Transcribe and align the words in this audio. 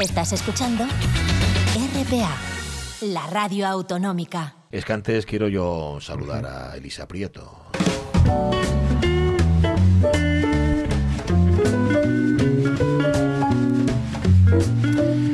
Estás 0.00 0.32
escuchando 0.32 0.84
RPA, 0.84 2.36
la 3.00 3.26
radio 3.26 3.66
autonómica. 3.66 4.54
Es 4.70 4.84
que 4.84 4.92
antes 4.92 5.26
quiero 5.26 5.48
yo 5.48 5.98
saludar 6.00 6.46
a 6.46 6.76
Elisa 6.76 7.08
Prieto. 7.08 7.66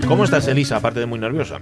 ¿Cómo 0.09 0.25
estás, 0.25 0.49
Elisa? 0.49 0.77
Aparte 0.77 1.01
de 1.01 1.07
muy 1.07 1.19
nerviosa. 1.19 1.59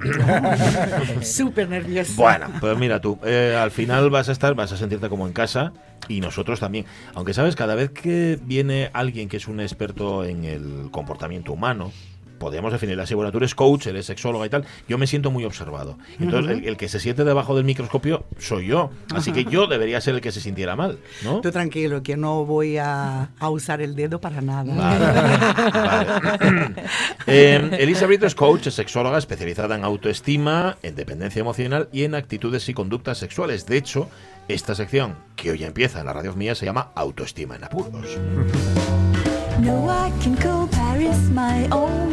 Súper 1.22 1.68
nerviosa. 1.68 2.12
Bueno, 2.16 2.46
pues 2.60 2.78
mira 2.78 3.00
tú, 3.00 3.18
eh, 3.24 3.58
al 3.60 3.72
final 3.72 4.10
vas 4.10 4.28
a 4.28 4.32
estar, 4.32 4.54
vas 4.54 4.70
a 4.70 4.76
sentirte 4.76 5.08
como 5.08 5.26
en 5.26 5.32
casa 5.32 5.72
y 6.06 6.20
nosotros 6.20 6.60
también. 6.60 6.86
Aunque 7.14 7.34
sabes, 7.34 7.56
cada 7.56 7.74
vez 7.74 7.90
que 7.90 8.38
viene 8.44 8.90
alguien 8.92 9.28
que 9.28 9.38
es 9.38 9.48
un 9.48 9.58
experto 9.58 10.24
en 10.24 10.44
el 10.44 10.88
comportamiento 10.92 11.52
humano, 11.52 11.90
podríamos 12.42 12.72
definir 12.72 12.98
así, 13.00 13.14
bueno, 13.14 13.30
tú 13.30 13.38
eres 13.38 13.54
coach, 13.54 13.86
eres 13.86 14.04
sexóloga 14.06 14.44
y 14.44 14.48
tal, 14.48 14.64
yo 14.88 14.98
me 14.98 15.06
siento 15.06 15.30
muy 15.30 15.44
observado. 15.44 15.96
Entonces, 16.18 16.58
el, 16.58 16.64
el 16.66 16.76
que 16.76 16.88
se 16.88 16.98
siente 16.98 17.22
debajo 17.22 17.54
del 17.54 17.64
microscopio 17.64 18.24
soy 18.38 18.66
yo. 18.66 18.90
Así 19.14 19.32
que 19.32 19.44
yo 19.44 19.68
debería 19.68 20.00
ser 20.00 20.16
el 20.16 20.20
que 20.20 20.32
se 20.32 20.40
sintiera 20.40 20.74
mal, 20.74 20.98
¿no? 21.22 21.40
Tú 21.40 21.52
tranquilo, 21.52 22.02
que 22.02 22.16
no 22.16 22.44
voy 22.44 22.78
a, 22.78 23.30
a 23.38 23.48
usar 23.48 23.80
el 23.80 23.94
dedo 23.94 24.20
para 24.20 24.40
nada. 24.40 24.74
Vale, 24.74 25.06
vale. 25.72 26.74
Eh, 27.26 27.70
Elisa 27.78 28.06
Brito 28.06 28.26
es 28.26 28.34
coach, 28.34 28.66
es 28.66 28.74
sexóloga 28.74 29.16
especializada 29.16 29.76
en 29.76 29.84
autoestima, 29.84 30.76
en 30.82 30.96
dependencia 30.96 31.38
emocional 31.40 31.88
y 31.92 32.02
en 32.02 32.16
actitudes 32.16 32.68
y 32.68 32.74
conductas 32.74 33.18
sexuales. 33.18 33.64
De 33.66 33.76
hecho, 33.76 34.08
esta 34.48 34.74
sección, 34.74 35.14
que 35.36 35.52
hoy 35.52 35.62
empieza 35.62 36.00
en 36.00 36.06
la 36.06 36.12
radio 36.12 36.34
mía, 36.34 36.54
se 36.56 36.66
llama 36.66 36.90
Autoestima 36.96 37.54
en 37.54 37.64
apuros. 37.64 38.18
No, 39.60 39.86
I 39.86 40.10
can 40.22 40.34
call 40.36 40.66
Paris 40.68 41.30
my 41.30 41.68
own. 41.70 42.11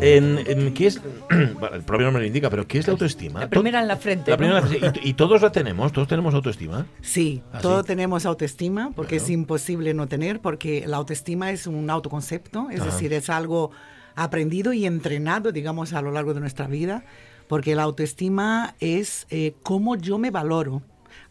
En, 0.00 0.38
en- 0.46 0.74
¿qué 0.74 0.86
es? 0.86 1.00
Bueno, 1.58 1.74
el 1.76 1.82
propio 1.82 2.06
nombre 2.06 2.22
lo 2.22 2.26
indica, 2.26 2.48
pero 2.50 2.66
¿qué 2.66 2.78
es 2.78 2.86
la 2.86 2.92
autoestima? 2.92 3.40
La 3.40 3.48
primera 3.50 3.80
en 3.80 3.88
la 3.88 3.96
frente. 3.96 4.30
La 4.30 4.36
¿no? 4.36 4.38
primera 4.38 4.58
en 4.60 4.64
la 4.64 4.70
frente. 4.92 5.00
y, 5.02 5.10
y 5.10 5.14
todos 5.14 5.42
la 5.42 5.50
tenemos, 5.52 5.92
todos 5.92 6.06
tenemos 6.08 6.34
autoestima. 6.34 6.86
Sí, 7.00 7.42
¿Ah, 7.52 7.58
todos 7.60 7.82
sí? 7.82 7.88
tenemos 7.88 8.24
autoestima 8.26 8.92
porque 8.94 9.16
Claro. 9.16 9.24
es 9.24 9.30
imposible 9.30 9.94
no 9.94 10.06
tener, 10.06 10.40
porque 10.40 10.84
la 10.86 10.96
autoestima 10.98 11.50
es 11.50 11.66
un 11.66 11.90
autoconcepto, 11.90 12.68
es 12.70 12.80
Ajá. 12.80 12.90
decir, 12.92 13.12
es 13.12 13.28
algo 13.28 13.70
aprendido 14.14 14.72
y 14.72 14.86
entrenado, 14.86 15.52
digamos, 15.52 15.92
a 15.92 16.02
lo 16.02 16.12
largo 16.12 16.32
de 16.34 16.40
nuestra 16.40 16.66
vida, 16.68 17.04
porque 17.48 17.74
la 17.74 17.82
autoestima 17.82 18.74
es 18.80 19.26
eh, 19.30 19.54
cómo 19.62 19.96
yo 19.96 20.18
me 20.18 20.30
valoro. 20.30 20.82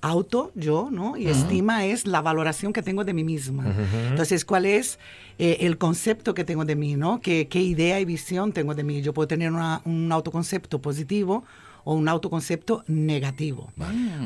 Auto, 0.02 0.52
yo, 0.56 0.90
¿no? 0.92 1.18
Y 1.18 1.28
estima 1.28 1.86
es 1.86 2.06
la 2.06 2.22
valoración 2.22 2.72
que 2.72 2.82
tengo 2.84 3.04
de 3.04 3.14
mí 3.14 3.24
misma. 3.24 3.66
Entonces, 4.10 4.46
¿cuál 4.46 4.66
es 4.66 5.00
eh, 5.40 5.58
el 5.62 5.78
concepto 5.78 6.34
que 6.34 6.44
tengo 6.44 6.66
de 6.66 6.76
mí, 6.76 6.96
¿no? 6.96 7.20
¿Qué, 7.20 7.48
qué 7.48 7.62
idea 7.62 8.00
y 8.00 8.06
visión 8.06 8.52
tengo 8.54 8.76
de 8.76 8.84
mí? 8.84 9.02
Yo 9.02 9.14
puedo 9.14 9.28
tener 9.28 9.52
una- 9.52 9.82
un 9.86 10.12
autoconcepto 10.12 10.80
positivo 10.82 11.44
o 11.88 11.94
un 11.94 12.10
autoconcepto 12.10 12.84
negativo. 12.88 13.72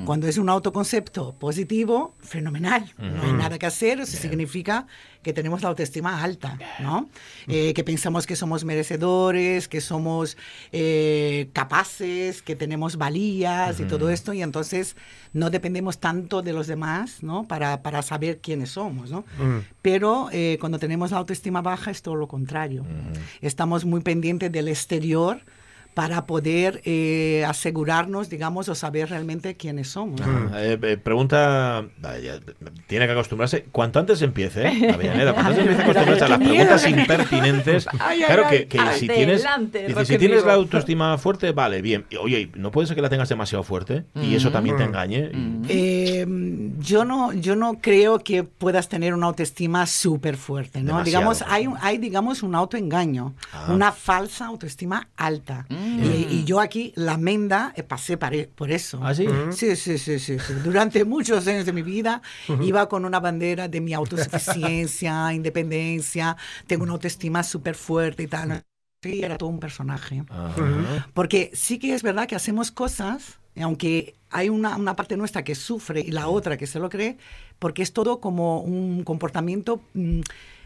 Cuando 0.03 0.27
es 0.27 0.39
un 0.39 0.49
autoconcepto 0.49 1.35
positivo, 1.37 2.15
fenomenal. 2.19 2.91
No 2.97 3.21
hay 3.21 3.33
nada 3.33 3.59
que 3.59 3.67
hacer, 3.67 3.99
eso 3.99 4.17
significa 4.17 4.87
que 5.21 5.31
tenemos 5.31 5.61
la 5.61 5.69
autoestima 5.69 6.23
alta, 6.23 6.57
¿no? 6.79 7.07
Eh, 7.47 7.75
que 7.75 7.83
pensamos 7.83 8.25
que 8.25 8.35
somos 8.35 8.65
merecedores, 8.65 9.67
que 9.67 9.79
somos 9.79 10.37
eh, 10.71 11.51
capaces, 11.53 12.41
que 12.41 12.55
tenemos 12.55 12.97
valías 12.97 13.79
y 13.79 13.83
todo 13.83 14.09
esto, 14.09 14.33
y 14.33 14.41
entonces 14.41 14.95
no 15.31 15.51
dependemos 15.51 15.99
tanto 15.99 16.41
de 16.41 16.53
los 16.53 16.65
demás, 16.65 17.21
¿no? 17.21 17.47
Para, 17.47 17.83
para 17.83 18.01
saber 18.01 18.39
quiénes 18.39 18.71
somos, 18.71 19.11
¿no? 19.11 19.23
Pero 19.83 20.29
eh, 20.31 20.57
cuando 20.59 20.79
tenemos 20.79 21.11
la 21.11 21.17
autoestima 21.17 21.61
baja 21.61 21.91
es 21.91 22.01
todo 22.01 22.15
lo 22.15 22.27
contrario. 22.27 22.83
Estamos 23.39 23.85
muy 23.85 24.01
pendientes 24.01 24.51
del 24.51 24.67
exterior 24.67 25.43
para 25.93 26.25
poder 26.25 26.81
eh, 26.85 27.43
asegurarnos, 27.47 28.29
digamos, 28.29 28.69
o 28.69 28.75
saber 28.75 29.09
realmente 29.09 29.55
quiénes 29.57 29.89
somos. 29.89 30.21
¿no? 30.21 30.57
Eh, 30.57 30.79
eh, 30.81 30.97
pregunta, 30.97 31.85
vaya, 31.99 32.39
tiene 32.87 33.05
que 33.05 33.11
acostumbrarse. 33.11 33.63
Cuanto 33.71 33.99
antes 33.99 34.21
empiece, 34.21 34.67
¿eh? 34.67 34.91
Avellaneda, 34.93 35.33
cuanto 35.33 35.49
antes 35.51 35.65
empiece 35.67 35.81
a 35.81 35.83
acostumbrarse 35.85 36.23
a 36.25 36.27
las 36.29 36.39
preguntas 36.39 36.87
impertinentes. 36.87 37.87
Ay, 37.99 38.21
ay, 38.21 38.23
claro 38.25 38.43
que, 38.49 38.67
que 38.67 38.79
si 38.97 39.07
tienes, 39.07 39.43
rock 39.43 39.71
dice, 39.71 40.05
si 40.05 40.13
and 40.13 40.19
tienes 40.19 40.45
la 40.45 40.53
autoestima 40.53 41.17
fuerte, 41.17 41.51
vale, 41.51 41.81
bien. 41.81 42.05
Oye, 42.21 42.49
no 42.55 42.71
puede 42.71 42.87
ser 42.87 42.95
que 42.95 43.01
la 43.01 43.09
tengas 43.09 43.29
demasiado 43.29 43.63
fuerte 43.63 44.05
y 44.15 44.35
eso 44.35 44.51
también 44.51 44.77
te 44.77 44.83
engañe. 44.83 45.29
y- 45.33 45.61
Eh, 45.69 46.25
yo 46.79 47.05
no 47.05 47.33
yo 47.33 47.55
no 47.55 47.79
creo 47.81 48.19
que 48.19 48.43
puedas 48.43 48.89
tener 48.89 49.13
una 49.13 49.27
autoestima 49.27 49.85
súper 49.85 50.35
fuerte 50.37 50.79
no 50.79 50.97
Demasiado, 50.97 51.03
digamos 51.05 51.43
hay 51.47 51.67
un- 51.67 51.77
hay 51.81 51.97
digamos 51.97 52.43
un 52.43 52.55
autoengaño 52.55 53.33
Ah. 53.53 53.67
una 53.69 53.91
falsa 53.91 54.47
autoestima 54.47 55.07
alta 55.15 55.65
y, 55.81 56.27
y 56.29 56.43
yo 56.45 56.59
aquí 56.59 56.93
la 56.95 57.17
menda 57.17 57.73
eh, 57.75 57.83
pasé 57.83 58.17
por 58.17 58.71
eso 58.71 58.99
¿Ah, 59.03 59.13
sí? 59.13 59.25
sí, 59.51 59.75
sí, 59.75 59.97
sí, 59.97 60.19
sí, 60.19 60.39
sí. 60.39 60.53
Durante 60.63 61.05
muchos 61.15 61.47
años 61.47 61.65
de 61.65 61.73
mi 61.73 61.81
vida 61.81 62.21
iba 62.61 62.87
con 62.87 63.05
una 63.05 63.19
bandera 63.19 63.67
de 63.67 63.81
mi 63.81 63.93
autosuficiencia, 63.93 65.33
independencia, 65.33 66.37
tengo 66.67 66.83
una 66.83 66.93
autoestima 66.93 67.43
súper 67.43 67.75
fuerte 67.75 68.23
y 68.23 68.27
tal. 68.27 68.63
Sí, 69.03 69.21
era 69.23 69.37
todo 69.37 69.49
un 69.49 69.59
personaje. 69.59 70.23
Porque 71.13 71.49
sí 71.53 71.79
que 71.79 71.93
es 71.93 72.03
verdad 72.03 72.27
que 72.27 72.35
hacemos 72.35 72.71
cosas, 72.71 73.39
aunque 73.59 74.15
hay 74.29 74.49
una, 74.49 74.77
una 74.77 74.95
parte 74.95 75.17
nuestra 75.17 75.43
que 75.43 75.55
sufre 75.55 76.01
y 76.01 76.11
la 76.11 76.27
otra 76.27 76.55
que 76.57 76.67
se 76.67 76.79
lo 76.79 76.89
cree, 76.89 77.17
porque 77.57 77.81
es 77.81 77.93
todo 77.93 78.19
como 78.19 78.61
un 78.61 79.03
comportamiento 79.03 79.81
mm, 79.93 80.21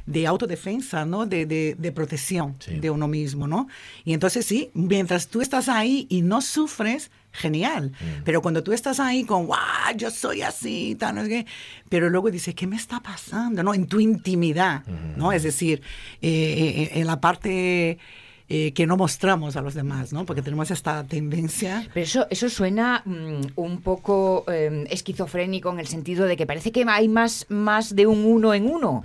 de 0.06 0.28
autodefensa, 0.28 1.04
¿no? 1.06 1.26
De, 1.26 1.46
de- 1.46 1.76
de 1.78 1.92
protección 1.92 2.56
Sí. 2.60 2.80
de 2.80 2.90
uno 2.92 3.08
mismo, 3.08 3.48
¿no? 3.48 3.68
Y 4.04 4.14
entonces 4.14 4.46
sí, 4.46 4.70
mientras 4.74 5.28
tú 5.28 5.42
estás 5.42 5.68
ahí 5.70 6.06
y 6.10 6.22
no 6.22 6.42
sufres, 6.42 7.10
genial. 7.32 7.92
Pero 8.24 8.42
cuando 8.42 8.64
tú 8.64 8.72
estás 8.72 9.00
ahí 9.00 9.24
con, 9.26 9.46
¡guau! 9.48 9.60
Yo 9.98 10.10
soy 10.12 10.42
así, 10.42 10.96
tal, 10.98 11.16
no 11.16 11.24
sé 11.24 11.30
qué", 11.30 11.46
pero 11.90 12.10
luego 12.10 12.32
dices, 12.32 12.56
¿qué 12.56 12.66
me 12.68 12.76
está 12.78 13.02
pasando? 13.02 13.62
¿No? 13.64 13.74
En 13.74 13.88
tu 13.88 14.00
intimidad, 14.00 14.86
¿no? 15.18 15.32
Es 15.34 15.44
decir, 15.44 15.82
eh, 16.22 16.90
eh, 16.94 17.00
en 17.00 17.08
la 17.08 17.20
parte 17.20 17.98
eh, 18.48 18.74
que 18.74 18.86
no 18.86 18.96
mostramos 18.96 19.56
a 19.56 19.62
los 19.62 19.74
demás, 19.74 20.14
¿no? 20.14 20.26
Porque 20.26 20.44
tenemos 20.44 20.70
esta 20.70 21.04
tendencia. 21.04 21.88
Pero 21.94 22.04
eso, 22.04 22.28
eso 22.30 22.50
suena 22.50 23.02
mm, 23.04 23.42
un 23.56 23.82
poco 23.82 24.46
eh, 24.48 24.86
esquizofrénico 24.90 25.72
en 25.72 25.80
el 25.80 25.88
sentido 25.88 26.26
de 26.26 26.38
que 26.38 26.46
parece 26.46 26.72
que 26.72 26.86
hay 26.88 27.08
más, 27.08 27.48
más 27.50 27.96
de 27.96 28.06
un 28.06 28.24
uno 28.24 28.54
en 28.54 28.68
uno. 28.68 29.04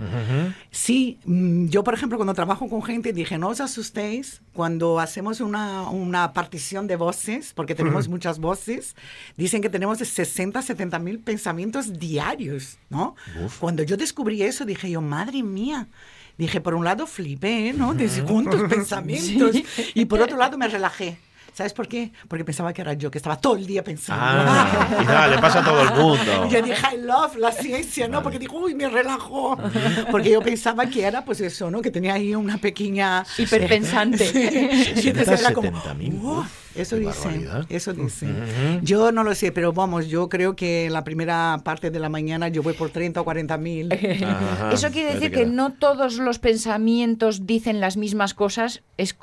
Sí, 0.69 1.17
mm, 1.25 1.67
yo 1.69 1.83
por 1.83 1.93
ejemplo 1.95 2.17
cuando 2.17 2.33
trabajo 2.33 2.69
con 2.69 2.83
gente 2.83 3.13
dije, 3.13 3.37
no 3.37 3.49
os 3.49 3.61
asustéis, 3.61 4.41
cuando 4.53 4.99
hacemos 4.99 5.41
una, 5.41 5.89
una 5.89 6.33
partición 6.33 6.85
de 6.85 6.95
voces, 6.95 7.53
porque 7.55 7.73
tenemos 7.73 8.07
muchas 8.07 8.37
voces, 8.37 8.95
dicen 9.37 9.61
que 9.61 9.69
tenemos 9.69 9.97
de 9.97 10.05
60, 10.05 10.61
70 10.61 10.99
mil 10.99 11.19
pensamientos 11.19 11.97
diarios, 11.97 12.77
¿no? 12.89 13.15
Cuando 13.59 13.81
yo 13.83 13.97
descubrí 13.97 14.43
eso 14.43 14.65
dije 14.65 14.89
yo, 14.91 15.01
madre 15.01 15.41
mía. 15.43 15.87
Dije, 16.41 16.59
por 16.59 16.73
un 16.73 16.83
lado 16.83 17.05
flipé, 17.05 17.71
¿no? 17.71 17.93
De 17.93 18.09
cuántos 18.23 18.63
pensamientos. 18.69 19.55
Y 19.93 20.05
por 20.05 20.19
otro 20.21 20.37
lado 20.37 20.57
me 20.57 20.67
relajé. 20.67 21.19
¿Sabes 21.53 21.71
por 21.71 21.87
qué? 21.87 22.11
Porque 22.27 22.43
pensaba 22.43 22.73
que 22.73 22.81
era 22.81 22.93
yo, 22.93 23.11
que 23.11 23.19
estaba 23.19 23.37
todo 23.37 23.57
el 23.57 23.67
día 23.67 23.83
pensando. 23.83 24.25
Ah, 24.25 24.97
y 24.99 25.05
nada, 25.05 25.27
le 25.27 25.37
pasa 25.37 25.59
a 25.59 25.63
todo 25.63 25.83
el 25.83 25.89
mundo. 25.91 26.47
Yo 26.49 26.63
dije, 26.63 26.95
I 26.95 26.97
love 27.01 27.35
la 27.35 27.51
ciencia, 27.51 28.07
¿no? 28.07 28.23
Porque 28.23 28.39
digo, 28.39 28.57
uy, 28.57 28.73
me 28.73 28.89
relajó. 28.89 29.55
Porque 30.09 30.31
yo 30.31 30.41
pensaba 30.41 30.87
que 30.87 31.03
era, 31.03 31.23
pues 31.23 31.41
eso, 31.41 31.69
¿no? 31.69 31.79
Que 31.79 31.91
tenía 31.91 32.15
ahí 32.15 32.33
una 32.33 32.57
pequeña... 32.57 33.23
Hiperpensante. 33.37 34.25
Sí. 34.25 35.01
Y 35.03 35.09
entonces 35.09 35.41
era 35.41 35.53
como, 35.53 35.69
70.000, 35.69 36.45
Eso 36.75 36.95
qué 36.97 37.01
dice, 37.07 37.19
barbaridad. 37.27 37.65
eso 37.69 37.93
dice. 37.93 38.27
Yo 38.81 39.11
no 39.11 39.23
lo 39.23 39.35
sé, 39.35 39.51
pero 39.51 39.73
vamos, 39.73 40.07
yo 40.07 40.29
creo 40.29 40.55
que 40.55 40.89
la 40.89 41.03
primera 41.03 41.59
parte 41.63 41.91
de 41.91 41.99
la 41.99 42.09
mañana 42.09 42.47
yo 42.47 42.63
voy 42.63 42.73
por 42.73 42.89
30 42.89 43.21
o 43.21 43.23
40 43.23 43.57
mil. 43.57 43.89
Ajá, 44.23 44.71
Eso 44.71 44.89
quiere 44.91 45.13
decir 45.13 45.31
que 45.31 45.45
no 45.45 45.73
todos 45.73 46.17
los 46.17 46.39
pensamientos 46.39 47.45
dicen 47.45 47.79
las 47.79 47.97
mismas 47.97 48.33
cosas. 48.33 48.81
Es, 48.97 49.15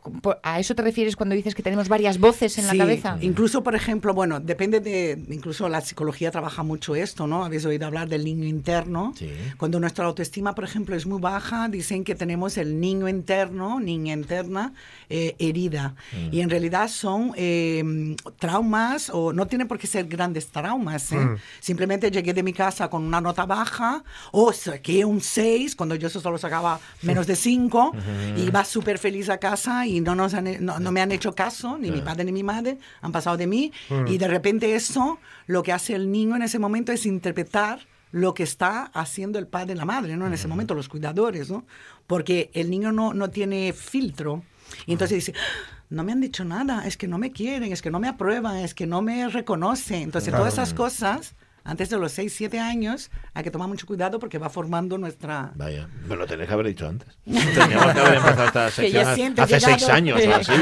¿A 0.43 0.61
eso 0.61 0.75
te 0.75 0.83
refieres 0.83 1.17
cuando 1.17 1.35
dices 1.35 1.55
que 1.55 1.63
tenemos 1.63 1.89
varias 1.89 2.19
voces 2.19 2.59
en 2.59 2.67
la 2.67 2.73
Sí, 2.73 2.79
cabeza? 2.79 3.19
Incluso, 3.21 3.63
por 3.63 3.75
ejemplo, 3.75 4.13
bueno, 4.15 4.41
depende 4.41 4.81
de, 4.81 5.19
incluso 5.31 5.69
la 5.69 5.81
psicología 5.81 6.31
trabaja 6.31 6.63
mucho 6.63 6.95
esto, 6.97 7.27
¿no? 7.27 7.45
Habéis 7.45 7.65
oído 7.65 7.87
hablar 7.87 8.09
del 8.09 8.25
niño 8.25 8.45
interno. 8.47 9.13
Sí. 9.17 9.31
Cuando 9.57 9.81
nuestra 9.81 10.05
autoestima, 10.07 10.55
por 10.55 10.65
ejemplo, 10.65 10.97
es 10.97 11.07
muy 11.07 11.21
baja, 11.21 11.69
dicen 11.69 12.05
que 12.05 12.15
tenemos 12.15 12.59
el 12.59 12.81
niño 12.81 13.09
interno, 13.09 13.81
niña 13.81 14.13
interna, 14.15 14.73
eh, 15.09 15.35
herida. 15.39 15.95
Mm. 16.13 16.35
Y 16.35 16.41
en 16.41 16.51
realidad 16.51 16.89
son 16.89 17.33
eh, 17.41 18.17
traumas, 18.39 19.11
o 19.15 19.33
no 19.33 19.47
tienen 19.47 19.69
por 19.69 19.79
qué 19.79 19.87
ser 19.87 20.07
grandes 20.07 20.49
traumas. 20.49 21.13
¿eh? 21.13 21.17
Simplemente 21.61 22.11
llegué 22.11 22.35
de 22.35 22.43
mi 22.43 22.53
casa 22.53 22.91
con 22.91 23.05
una 23.05 23.21
nota 23.21 23.47
baja, 23.47 24.03
o 24.33 24.53
saqué 24.53 25.05
un 25.05 25.21
6, 25.21 25.77
cuando 25.77 25.95
yo 25.95 26.09
solo 26.11 26.37
sacaba 26.39 26.81
menos 27.03 27.27
de 27.27 27.37
5, 27.37 27.93
iba 28.37 28.65
súper 28.65 28.99
feliz 28.99 29.29
a 29.31 29.39
casa 29.39 29.87
y 29.87 30.01
no, 30.01 30.15
nos 30.15 30.35
han- 30.35 30.65
no, 30.65 30.79
no 30.81 30.93
me 30.93 31.01
han 31.01 31.13
hecho 31.13 31.35
caso, 31.35 31.79
ni 31.79 31.91
mi 31.91 32.01
padre 32.01 32.25
ni 32.25 32.33
mi 32.33 32.43
madre 32.43 32.79
han 33.01 33.13
pasado 33.13 33.37
de 33.37 33.47
mí. 33.47 33.73
Y 34.09 34.19
de 34.19 34.29
repente 34.29 34.75
eso, 34.75 35.19
lo 35.47 35.63
que 35.63 35.73
hace 35.73 35.95
el 35.95 36.11
niño 36.11 36.37
en 36.37 36.43
ese 36.43 36.59
momento 36.59 36.93
es 36.93 37.07
interpretar 37.07 37.87
lo 38.11 38.33
que 38.35 38.43
está 38.43 38.85
haciendo 38.95 39.39
el 39.39 39.47
padre 39.47 39.75
y 39.75 39.77
la 39.77 39.85
madre, 39.85 40.17
¿no? 40.17 40.27
En 40.27 40.33
ese 40.33 40.49
momento, 40.49 40.75
los 40.75 40.89
cuidadores, 40.89 41.51
¿no? 41.51 41.67
Porque 42.07 42.51
el 42.55 42.71
niño 42.71 42.91
no, 42.91 43.13
no 43.13 43.29
tiene 43.31 43.73
filtro. 43.75 44.43
Y 44.87 44.93
entonces 44.93 45.17
dice, 45.17 45.35
"Ah, 45.37 45.83
no 45.91 46.05
me 46.05 46.13
han 46.13 46.21
dicho 46.21 46.45
nada, 46.45 46.87
es 46.87 46.97
que 46.97 47.09
no 47.09 47.19
me 47.19 47.33
quieren, 47.33 47.73
es 47.73 47.83
que 47.83 47.91
no 47.91 48.01
me 48.01 48.09
aprueban, 48.09 48.57
es 48.59 48.75
que 48.75 48.87
no 48.87 49.03
me 49.03 49.29
reconocen. 49.29 50.03
Entonces, 50.03 50.35
todas 50.35 50.53
esas 50.53 50.75
cosas, 50.75 51.35
antes 51.69 51.91
de 51.91 51.99
los 51.99 52.13
6, 52.13 52.33
7 52.35 52.59
años, 52.59 53.11
hay 53.35 53.45
que 53.45 53.51
tomar 53.51 53.69
mucho 53.69 53.87
cuidado 53.87 54.19
porque 54.19 54.39
va 54.39 54.49
formando 54.49 54.97
nuestra... 54.99 55.53
Vaya, 55.55 55.89
me 56.09 56.17
lo 56.17 56.27
tenéis 56.27 56.49
que 56.49 56.55
haber 56.55 56.67
dicho 56.67 56.89
antes. 56.89 57.09
Teníamos 57.25 57.93
que 57.95 58.01
haber 58.01 58.15
empezado 58.17 58.45
esta 58.47 58.71
sección 58.71 59.07
hace 59.39 59.55
llegado. 59.55 59.79
seis 59.79 59.89
años 59.91 60.21
o 60.27 60.35
así, 60.35 60.53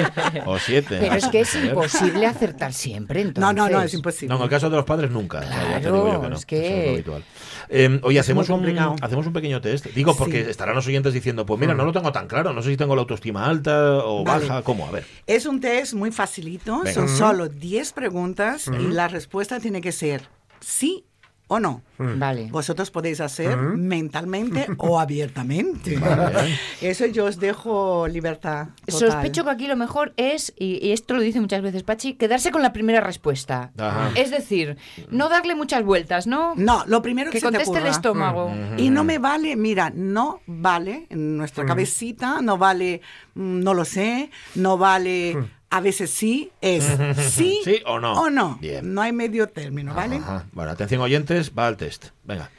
o 0.44 0.58
siete. 0.66 0.96
Pero 1.00 1.14
es 1.14 1.26
que 1.28 1.40
es 1.40 1.54
imposible 1.54 2.26
acertar 2.26 2.72
siempre, 2.72 3.20
entonces. 3.20 3.40
No, 3.40 3.52
no, 3.52 3.68
no, 3.70 3.82
es 3.82 3.94
imposible. 3.94 4.28
No, 4.32 4.36
en 4.38 4.42
el 4.44 4.50
caso 4.50 4.68
de 4.68 4.76
los 4.76 4.84
padres 4.84 5.10
nunca. 5.10 5.38
O 5.38 5.42
sea, 5.42 5.50
ya 5.50 5.74
te 5.76 5.80
Claro, 5.82 5.94
digo 5.96 6.12
yo 6.12 6.20
que 6.22 6.28
no. 6.28 6.36
es 6.36 6.46
que- 6.46 6.82
Eso 6.82 6.92
habitual. 6.92 7.24
Eh, 7.68 8.00
oye, 8.02 8.18
hacemos 8.20 8.48
un, 8.48 8.78
hacemos 9.02 9.26
un 9.26 9.32
pequeño 9.32 9.60
test. 9.60 9.86
Digo, 9.86 10.16
porque 10.16 10.44
Sí. 10.44 10.50
estarán 10.50 10.74
los 10.74 10.86
oyentes 10.86 11.12
diciendo, 11.14 11.46
pues 11.46 11.58
mira, 11.60 11.74
no 11.74 11.84
lo 11.84 11.92
tengo 11.92 12.12
tan 12.12 12.26
claro. 12.28 12.52
No 12.52 12.62
sé 12.62 12.70
si 12.70 12.76
tengo 12.76 12.94
la 12.94 13.00
autoestima 13.02 13.46
alta 13.46 13.98
o 14.04 14.24
Vale. 14.24 14.46
baja. 14.48 14.62
¿Cómo? 14.62 14.86
A 14.86 14.90
ver. 14.90 15.04
Es 15.26 15.46
un 15.46 15.60
test 15.60 15.94
muy 15.94 16.10
facilito, 16.12 16.78
Venga. 16.80 16.92
son 16.92 17.08
solo 17.08 17.48
10 17.48 17.92
preguntas 17.92 18.68
y 18.68 18.88
la 18.92 19.08
respuesta 19.08 19.58
tiene 19.60 19.80
que 19.80 19.92
ser 19.92 20.28
sí 20.60 21.04
o 21.48 21.60
no. 21.60 21.82
Vale. 21.98 22.48
Vosotros 22.50 22.90
podéis 22.90 23.20
hacer 23.20 23.56
mentalmente 23.56 24.66
o 24.78 24.98
abiertamente. 24.98 25.96
Vale. 25.96 26.58
Eso 26.80 27.06
yo 27.06 27.26
os 27.26 27.38
dejo 27.38 28.08
libertad. 28.08 28.68
total. 28.84 29.12
Sospecho 29.12 29.44
que 29.44 29.50
aquí 29.50 29.66
lo 29.68 29.76
mejor 29.76 30.12
es, 30.16 30.52
y, 30.58 30.84
y 30.84 30.92
esto 30.92 31.14
lo 31.14 31.20
dice 31.20 31.40
muchas 31.40 31.62
veces 31.62 31.84
Pachi, 31.84 32.14
quedarse 32.14 32.50
con 32.50 32.62
la 32.62 32.72
primera 32.72 33.00
respuesta. 33.00 33.70
Ajá. 33.78 34.10
Es 34.16 34.30
decir, 34.30 34.76
no 35.10 35.28
darle 35.28 35.54
muchas 35.54 35.84
vueltas, 35.84 36.26
¿no? 36.26 36.54
No, 36.56 36.84
lo 36.86 37.00
primero 37.00 37.30
que, 37.30 37.38
que 37.38 37.40
se 37.40 37.46
te 37.46 37.58
conteste 37.58 37.78
el 37.78 37.86
estómago. 37.86 38.52
Y 38.76 38.90
no 38.90 39.04
me 39.04 39.18
vale, 39.18 39.54
mira, 39.54 39.90
no 39.94 40.40
vale 40.46 41.06
en 41.10 41.36
nuestra 41.36 41.64
cabecita, 41.64 42.42
no 42.42 42.58
vale, 42.58 43.00
mm, 43.34 43.60
no 43.60 43.72
lo 43.72 43.84
sé, 43.84 44.30
no 44.56 44.76
vale, 44.76 45.36
a 45.76 45.80
veces 45.80 46.10
sí, 46.10 46.50
es 46.62 46.84
sí, 47.30 47.60
¿Sí 47.62 47.82
o 47.84 48.00
no? 48.00 48.14
O 48.14 48.30
no. 48.30 48.56
Bien. 48.62 48.94
No 48.94 49.02
hay 49.02 49.12
medio 49.12 49.48
término, 49.48 49.92
¿vale? 49.94 50.16
Ajá. 50.16 50.46
Bueno, 50.52 50.70
atención 50.70 51.02
oyentes, 51.02 51.52
va 51.56 51.66
al 51.66 51.76
test. 51.76 52.06
Venga. 52.24 52.50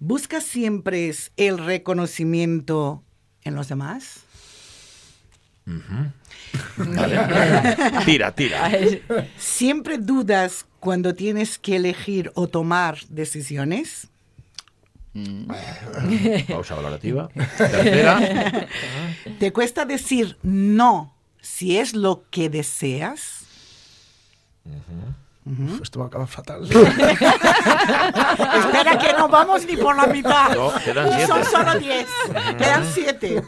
¿Buscas 0.00 0.44
siempre 0.44 1.12
el 1.36 1.58
reconocimiento 1.58 3.02
en 3.42 3.54
los 3.54 3.68
demás? 3.68 4.20
Vale. 6.76 7.20
tira, 8.06 8.32
tira. 8.32 8.70
¿Siempre 9.36 9.98
dudas 9.98 10.64
cuando 10.80 11.14
tienes 11.14 11.58
que 11.58 11.76
elegir 11.76 12.32
o 12.34 12.48
tomar 12.48 12.98
decisiones? 13.08 14.08
Pausa 16.48 16.74
valorativa. 16.74 17.28
Tercera. 17.58 18.68
¿Te 19.38 19.52
cuesta 19.52 19.84
decir 19.84 20.38
no 20.42 21.13
si 21.44 21.78
es 21.78 21.94
lo 21.94 22.24
que 22.30 22.48
deseas? 22.50 23.42
Uf, 25.46 25.82
Esto 25.82 25.98
va 26.00 26.06
a 26.06 26.08
acabar 26.08 26.26
fatal. 26.26 26.64
Espera 26.70 27.28
que 28.98 29.12
no 29.16 29.28
vamos 29.28 29.64
ni 29.66 29.76
por 29.76 29.94
la 29.94 30.06
mitad. 30.06 30.54
No, 30.54 30.72
quedan 30.82 31.08
siete. 31.12 31.26
Son 31.26 31.44
solo 31.44 31.78
diez. 31.78 32.08
Quedan 32.58 32.84
siete. 32.92 33.42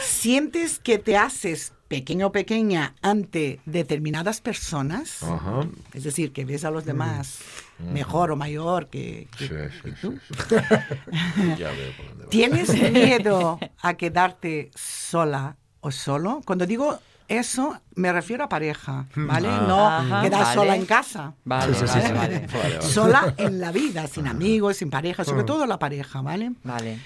¿Sientes 0.00 0.78
que 0.78 0.98
te 0.98 1.16
haces 1.16 1.72
pequeño 1.88 2.28
o 2.28 2.32
pequeña 2.32 2.94
ante 3.02 3.60
determinadas 3.66 4.40
personas? 4.40 5.22
Ajá. 5.22 5.66
Es 5.92 6.04
decir, 6.04 6.32
que 6.32 6.44
ves 6.44 6.64
a 6.64 6.70
los 6.70 6.84
demás 6.84 7.38
mejor 7.78 8.30
o 8.30 8.36
mayor 8.36 8.88
que, 8.88 9.28
que- 9.38 9.48
Sí, 9.48 9.54
sí, 9.54 9.80
que 9.82 9.92
tú. 9.92 10.18
Ya 11.58 11.70
veo 11.72 11.92
por 11.96 12.08
dónde. 12.10 12.26
¿Tienes 12.28 12.72
miedo 12.92 13.58
a 13.82 13.94
quedarte 13.94 14.70
sola 14.74 15.56
o 15.86 15.90
solo? 15.92 16.42
Cuando 16.44 16.66
digo 16.66 16.98
eso, 17.28 17.80
me 17.94 18.12
refiero 18.12 18.44
a 18.44 18.48
pareja, 18.48 19.06
¿vale? 19.14 19.48
Ah. 19.50 19.64
No 19.68 19.86
Ajá, 19.86 20.22
quedar 20.22 20.42
vale. 20.42 20.54
sola 20.54 20.76
en 20.76 20.86
casa. 20.86 21.34
Vale, 21.44 21.74
Sí, 21.74 21.80
sí, 21.86 22.00
sí, 22.00 22.12
vale, 22.12 22.46
vale. 22.52 22.82
Sola 22.82 23.34
en 23.36 23.60
la 23.60 23.70
vida, 23.72 24.06
sin 24.08 24.26
amigos, 24.26 24.78
sin 24.78 24.90
pareja, 24.90 25.24
sobre 25.24 25.44
todo 25.44 25.66
la 25.66 25.78
pareja, 25.78 26.22
¿vale? 26.22 26.52
Vale. 26.64 26.98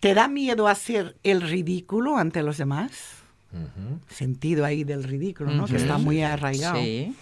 ¿Te 0.00 0.12
da 0.14 0.28
miedo 0.28 0.68
hacer 0.68 1.16
el 1.22 1.40
ridículo 1.40 2.16
ante 2.16 2.42
los 2.42 2.58
demás? 2.58 2.90
Sentido 4.08 4.64
ahí 4.64 4.82
del 4.82 5.04
ridículo, 5.04 5.52
¿no? 5.52 5.66
Que 5.66 5.76
está 5.76 5.96
muy 5.98 6.22
arraigado. 6.22 6.76
Sí. 6.76 7.14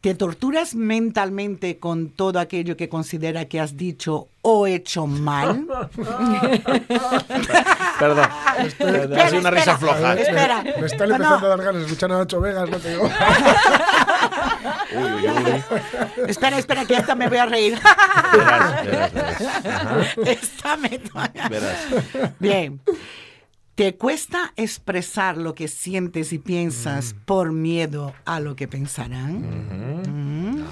¿Te 0.00 0.14
torturas 0.14 0.74
mentalmente 0.74 1.78
con 1.78 2.08
todo 2.08 2.38
aquello 2.40 2.74
que 2.74 2.88
considera 2.88 3.44
que 3.44 3.60
has 3.60 3.76
dicho 3.76 4.28
o 4.40 4.66
hecho 4.66 5.06
mal? 5.06 5.66
Perdón. 7.98 8.26
Ha 8.30 9.28
sido 9.28 9.40
una 9.40 9.50
risa 9.50 9.76
floja. 9.76 10.14
Espera. 10.14 10.62
Me 10.62 10.86
están 10.86 11.10
No, 11.10 11.16
empezando 11.16 11.40
no, 11.40 11.46
a 11.46 11.48
dar 11.50 11.58
ganas 11.58 11.80
de 11.82 11.86
escuchar 11.86 12.12
a 12.12 12.18
Nacho 12.18 12.40
Vegas, 12.40 12.70
no 12.70 12.78
te 12.78 12.88
digo. 12.90 13.02
Uy, 14.92 15.12
uy, 15.12 15.28
uy. 15.28 15.62
espera, 16.28 16.58
espera, 16.58 16.84
que 16.84 16.94
esta 16.96 17.14
me 17.14 17.28
voy 17.28 17.38
a 17.38 17.46
reír. 17.46 17.78
Verás, 18.32 18.84
verás, 18.84 19.12
verás. 19.12 20.18
Esta 20.26 20.76
me... 20.76 21.00
Verás. 21.48 21.86
Bien. 22.38 22.80
¿Te 23.80 23.96
cuesta 23.96 24.52
expresar 24.56 25.38
lo 25.38 25.54
que 25.54 25.66
sientes 25.66 26.34
y 26.34 26.38
piensas 26.38 27.14
por 27.24 27.50
miedo 27.50 28.12
a 28.26 28.38
lo 28.38 28.54
que 28.54 28.68
pensarán? 28.68 29.40
Mm. 30.60 30.64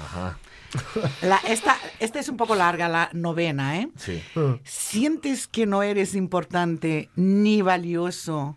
La- 1.23 1.41
esta, 1.47 1.75
esta 1.99 2.19
es 2.19 2.29
un 2.29 2.37
poco 2.37 2.53
larga, 2.53 2.87
la 2.87 3.09
novena, 3.13 3.79
¿eh? 3.79 3.89
Sí. 3.95 4.21
¿Sientes 4.63 5.47
que 5.47 5.65
no 5.65 5.81
eres 5.81 6.13
importante 6.13 7.09
ni 7.15 7.63
valioso 7.63 8.55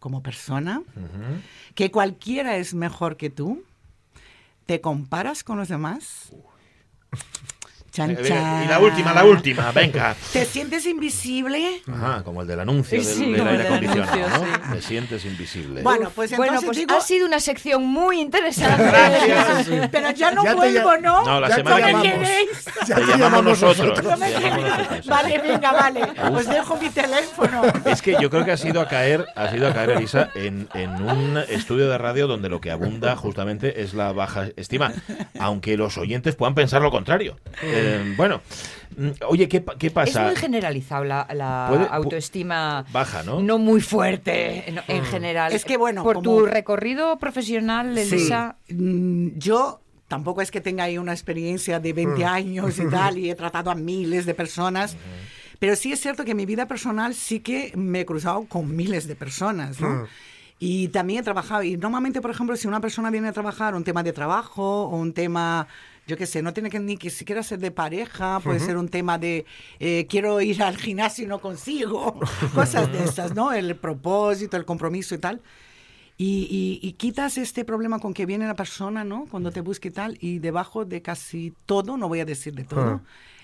como 0.00 0.20
persona? 0.20 0.82
¿Que 1.76 1.92
cualquiera 1.92 2.56
es 2.56 2.74
mejor 2.74 3.16
que 3.16 3.30
tú? 3.30 3.62
¿Te 4.66 4.80
comparas 4.80 5.44
con 5.44 5.58
los 5.58 5.68
demás? 5.68 6.32
Chan, 7.92 8.16
chan. 8.26 8.64
Y 8.64 8.68
la 8.68 8.78
última, 8.78 9.12
la 9.12 9.22
última, 9.22 9.70
venga. 9.70 10.16
¿Te 10.32 10.46
sientes 10.46 10.86
invisible? 10.86 11.82
Ajá, 11.92 12.22
como 12.24 12.40
el 12.40 12.48
del 12.48 12.60
anuncio 12.60 12.96
del, 12.96 13.06
Sí, 13.06 13.32
del 13.32 13.46
aire 13.46 13.66
acondicionado, 13.66 14.24
anuncio, 14.34 14.58
¿no? 14.66 14.74
Te 14.74 14.80
sientes 14.80 15.24
invisible. 15.26 15.82
Bueno, 15.82 16.10
pues 16.14 16.30
Bueno, 16.34 16.54
entonces 16.54 16.66
pues 16.66 16.78
digo, 16.78 16.94
ha 16.96 17.00
sido 17.02 17.26
una 17.26 17.38
sección 17.38 17.84
muy 17.84 18.18
interesante. 18.18 18.82
Gracias. 18.82 19.88
pero 19.90 20.10
ya 20.12 20.30
no 20.30 20.42
Ya 20.42 20.54
vuelvo, 20.54 20.96
¿no? 21.02 21.22
No, 21.22 21.38
la 21.38 21.50
Ya 21.50 21.56
semana 21.56 21.76
te 21.76 21.82
que 21.84 21.92
¿No 21.92 21.98
me 21.98 22.02
viene. 22.02 22.28
Te 22.86 23.18
llamamos 23.18 23.44
nosotros. 23.44 24.02
¿No 24.02 24.16
me 24.16 24.26
Te 24.32 24.40
llamamos 24.40 24.70
nosotros. 24.78 25.06
Vale, 25.06 25.38
venga, 25.38 25.72
vale. 25.72 26.00
Os 26.32 26.46
dejo 26.46 26.76
mi 26.78 26.88
teléfono. 26.88 27.62
Es 27.84 28.00
que 28.00 28.16
yo 28.18 28.30
creo 28.30 28.46
que 28.46 28.52
ha 28.52 28.56
sido 28.56 28.80
a 28.80 28.88
caer, 28.88 29.26
ha 29.36 29.50
sido 29.50 29.68
a 29.68 29.74
caer, 29.74 29.90
Elisa, 29.90 30.30
en, 30.34 30.66
en 30.72 30.90
un 31.02 31.36
estudio 31.50 31.90
de 31.90 31.98
radio 31.98 32.26
donde 32.26 32.48
lo 32.48 32.58
que 32.58 32.70
abunda 32.70 33.16
justamente 33.16 33.82
es 33.82 33.92
la 33.92 34.12
baja 34.12 34.48
estima, 34.56 34.92
aunque 35.38 35.76
los 35.76 35.98
oyentes 35.98 36.36
puedan 36.36 36.54
pensar 36.54 36.80
lo 36.80 36.90
contrario. 36.90 37.36
Eh, 37.60 37.81
bueno, 38.16 38.40
mm, 38.96 39.08
oye, 39.28 39.48
¿qué, 39.48 39.60
pa- 39.60 39.76
qué 39.78 39.88
Es 39.88 39.92
pasa? 39.92 40.24
muy 40.26 40.36
generalizado 40.36 41.04
la, 41.04 41.26
la 41.34 41.66
Puede- 41.68 41.84
pu- 41.86 41.88
autoestima. 41.92 42.84
Baja, 42.92 43.22
¿no? 43.22 43.40
No 43.40 43.58
muy 43.58 43.80
fuerte 43.80 44.64
no, 44.72 44.82
en 44.88 45.04
general. 45.04 45.52
Es 45.52 45.64
que, 45.64 45.76
bueno, 45.76 46.02
Por 46.02 46.16
como- 46.16 46.24
tu 46.30 46.46
recorrido 46.46 47.18
profesional, 47.18 47.96
Elisa. 47.96 48.56
Sí. 48.68 48.74
Mm, 48.74 49.38
Yo 49.38 49.80
tampoco 50.08 50.42
es 50.42 50.50
que 50.50 50.60
tenga 50.60 50.84
ahí 50.84 50.98
una 50.98 51.12
experiencia 51.12 51.80
de 51.80 51.92
20 51.92 52.24
años 52.24 52.78
y 52.78 52.86
tal, 52.88 53.18
y 53.18 53.30
he 53.30 53.34
tratado 53.42 53.70
a 53.70 53.74
miles 53.74 54.26
de 54.26 54.34
personas. 54.34 54.96
Pero 55.58 55.76
sí 55.76 55.92
es 55.92 56.00
cierto 56.00 56.24
que 56.24 56.32
en 56.32 56.36
mi 56.36 56.44
vida 56.44 56.66
personal 56.66 57.14
sí 57.14 57.38
que 57.40 57.72
me 57.76 58.00
he 58.00 58.04
cruzado 58.04 58.44
con 58.48 58.74
miles 58.74 59.06
de 59.06 59.14
personas, 59.14 59.80
¿no? 59.80 60.06
Y 60.58 60.88
también 60.88 61.20
he 61.20 61.22
trabajado, 61.22 61.62
y 61.64 61.76
normalmente, 61.76 62.20
por 62.20 62.30
ejemplo, 62.30 62.54
si 62.56 62.68
una 62.68 62.80
persona 62.80 63.10
viene 63.10 63.28
a 63.28 63.32
trabajar 63.32 63.74
un 63.74 63.82
tema 63.84 64.02
de 64.02 64.12
trabajo 64.12 64.84
o 64.84 64.96
un 64.96 65.12
tema, 65.12 65.66
yo 66.06 66.16
qué 66.16 66.26
sé, 66.26 66.42
no 66.42 66.52
tiene 66.52 66.68
que 66.70 66.80
ni 66.80 66.96
que 66.96 67.10
siquiera 67.10 67.42
ser 67.42 67.58
de 67.60 67.70
pareja, 67.70 68.40
puede 68.40 68.58
ser 68.60 68.76
un 68.76 68.88
tema 68.88 69.18
de 69.18 69.44
eh, 69.78 70.06
quiero 70.08 70.40
ir 70.40 70.62
al 70.62 70.76
gimnasio 70.76 71.24
y 71.24 71.28
no 71.28 71.40
consigo, 71.40 72.18
cosas 72.54 72.90
de 72.92 73.04
estas, 73.04 73.34
¿no? 73.34 73.52
El 73.52 73.76
propósito, 73.76 74.56
el 74.56 74.64
compromiso 74.64 75.14
y 75.14 75.18
tal. 75.18 75.40
Y, 76.18 76.46
y- 76.82 76.86
y 76.86 76.92
quitas 76.92 77.38
este 77.38 77.64
problema 77.64 77.98
con 77.98 78.14
que 78.14 78.26
viene 78.26 78.46
la 78.46 78.54
persona, 78.54 79.02
¿no? 79.02 79.26
Cuando 79.30 79.50
te 79.50 79.60
busca 79.60 79.88
y 79.88 79.90
tal, 79.90 80.18
y 80.20 80.38
debajo 80.40 80.84
de 80.84 81.02
casi 81.02 81.54
todo, 81.66 81.96
no 81.96 82.08
voy 82.08 82.20
a 82.20 82.24
decir 82.24 82.54
de 82.54 82.64
todo, 82.64 83.00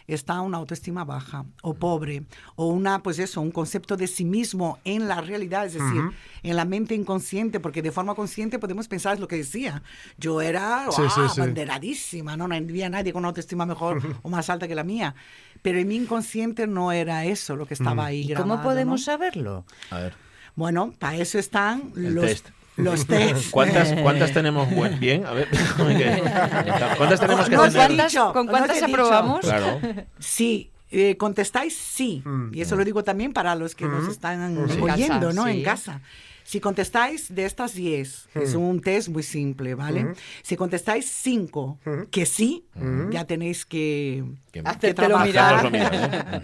está 0.08 0.40
una 0.40 0.56
autoestima 0.58 1.04
baja 1.04 1.44
o 1.62 1.74
pobre, 1.74 2.24
o 2.56 2.66
una, 2.66 3.02
pues 3.02 3.18
eso, 3.20 3.40
un 3.40 3.52
concepto 3.52 3.96
de 3.96 4.06
sí 4.06 4.24
mismo 4.24 4.78
en 4.84 5.06
la 5.06 5.20
realidad, 5.20 5.66
es 5.66 5.74
decir, 5.74 6.02
en 6.42 6.56
la 6.56 6.64
mente 6.64 6.94
inconsciente, 6.94 7.60
porque 7.60 7.82
de 7.82 7.92
forma 7.92 8.14
consciente 8.14 8.58
podemos 8.58 8.88
pensar 8.88 9.14
es 9.14 9.20
lo 9.20 9.28
que 9.28 9.36
decía. 9.36 9.82
Yo 10.16 10.40
era 10.40 10.86
Sí, 10.90 11.02
sí, 11.02 11.20
¡ah! 11.20 11.28
sí. 11.32 11.40
abanderadísima, 11.40 12.36
¿no? 12.36 12.48
No 12.48 12.54
había 12.54 12.88
nadie 12.88 13.12
con 13.12 13.20
una 13.20 13.28
autoestima 13.28 13.66
mejor 13.66 14.02
o 14.22 14.28
más 14.28 14.50
alta 14.50 14.66
que 14.66 14.74
la 14.74 14.82
mía. 14.84 15.14
Pero 15.62 15.78
en 15.78 15.88
mi 15.88 15.96
inconsciente 15.96 16.66
no 16.66 16.90
era 16.92 17.24
eso 17.24 17.54
lo 17.54 17.66
que 17.66 17.74
estaba 17.74 18.06
ahí. 18.06 18.22
¿Y 18.22 18.28
grabado, 18.28 18.48
cómo 18.50 18.62
podemos 18.62 19.00
¿no? 19.00 19.04
saberlo? 19.04 19.64
A 19.90 19.98
ver, 19.98 20.14
Bueno, 20.54 20.94
para 20.98 21.16
eso 21.18 21.38
están 21.38 21.92
El 21.96 22.14
los 22.14 22.24
test. 22.24 22.48
Los 22.78 23.06
test. 23.08 23.50
¿cuántas, 23.50 23.92
cuántas 24.02 24.32
tenemos 24.32 24.70
buen- 24.70 24.98
bien? 24.98 25.26
A 25.26 25.32
ver, 25.32 25.48
¿cuántas 26.96 27.20
tenemos 27.20 27.48
que 27.48 27.56
No, 27.56 27.62
¿Con 27.62 27.72
tener? 27.72 27.86
cuántas, 27.96 28.14
con 28.32 28.46
aprobamos? 28.84 29.40
Claro. 29.40 29.80
Sí, 30.18 30.70
eh, 30.90 31.16
contestáis 31.16 31.76
sí. 31.76 32.22
Y 32.52 32.60
eso 32.60 32.76
lo 32.76 32.84
digo 32.84 33.04
también 33.04 33.32
para 33.32 33.54
los 33.54 33.74
que 33.74 33.86
nos 33.86 34.08
están 34.08 34.56
En 34.56 34.80
oyendo, 34.82 35.32
¿no? 35.32 35.44
sí. 35.44 35.50
En 35.50 35.62
casa. 35.62 36.00
Si 36.44 36.60
contestáis 36.60 37.34
de 37.34 37.44
estas 37.44 37.74
10, 37.74 38.28
es 38.36 38.54
un 38.54 38.80
test 38.80 39.10
muy 39.10 39.22
simple, 39.22 39.74
¿vale? 39.74 40.14
Si 40.42 40.56
contestáis 40.56 41.04
5 41.10 41.78
que 42.10 42.24
sí, 42.24 42.64
ya 43.10 43.26
tenéis 43.26 43.66
que, 43.66 44.24
Que- 44.50 44.62
que 44.80 44.94
trabajar, 44.94 45.70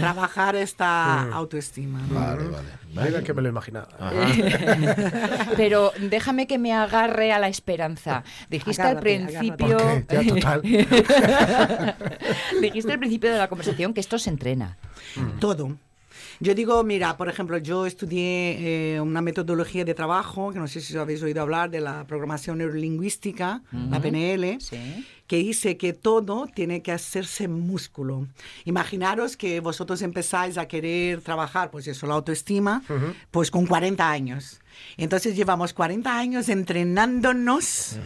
trabajar 0.00 0.56
esta 0.56 1.24
autoestima. 1.32 2.00
¿no? 2.08 2.14
Vale, 2.14 2.44
vale. 2.48 2.68
Mira 2.94 3.22
que 3.22 3.32
me 3.34 3.42
lo 3.42 3.48
imaginaba. 3.50 3.88
Pero 5.56 5.92
déjame 5.98 6.46
que 6.46 6.58
me 6.58 6.72
agarre 6.72 7.32
a 7.32 7.38
la 7.38 7.48
esperanza. 7.48 8.22
Dijiste 8.50 8.82
al 8.82 9.00
principio. 9.00 9.76
Ya 10.10 10.22
total. 10.26 10.62
Dijiste 12.60 12.92
al 12.92 12.98
principio 12.98 13.30
de 13.32 13.38
la 13.38 13.48
conversación 13.48 13.81
que 13.94 14.00
esto 14.00 14.18
se 14.18 14.30
entrena. 14.30 14.78
Todo. 15.40 15.76
Yo 16.40 16.54
digo, 16.54 16.82
mira, 16.84 17.16
por 17.16 17.28
ejemplo, 17.28 17.56
yo 17.58 17.86
estudié 17.86 18.94
eh, 18.96 19.00
una 19.00 19.22
metodología 19.22 19.84
de 19.84 19.94
trabajo, 19.94 20.52
que 20.52 20.58
no 20.58 20.66
sé 20.68 20.80
si 20.80 20.96
habéis 20.96 21.22
oído 21.22 21.40
hablar 21.42 21.70
de 21.70 21.80
la 21.80 22.04
programación 22.06 22.58
neurolingüística, 22.58 23.62
la 23.90 24.00
PNL, 24.00 24.58
Sí. 24.60 25.06
que 25.26 25.36
dice 25.38 25.76
que 25.76 25.92
todo 25.92 26.48
tiene 26.52 26.82
que 26.82 26.92
hacerse 26.92 27.48
músculo. 27.48 28.26
Imaginaros 28.64 29.36
que 29.36 29.60
vosotros 29.60 30.02
empezáis 30.02 30.58
a 30.58 30.66
querer 30.66 31.20
trabajar, 31.22 31.70
pues 31.70 31.86
eso, 31.86 32.06
la 32.06 32.14
autoestima, 32.14 32.82
pues 33.30 33.50
con 33.50 33.66
40 33.66 34.10
años. 34.10 34.60
Entonces 34.96 35.36
llevamos 35.36 35.72
40 35.72 36.18
años 36.18 36.48
entrenándonos 36.48 37.96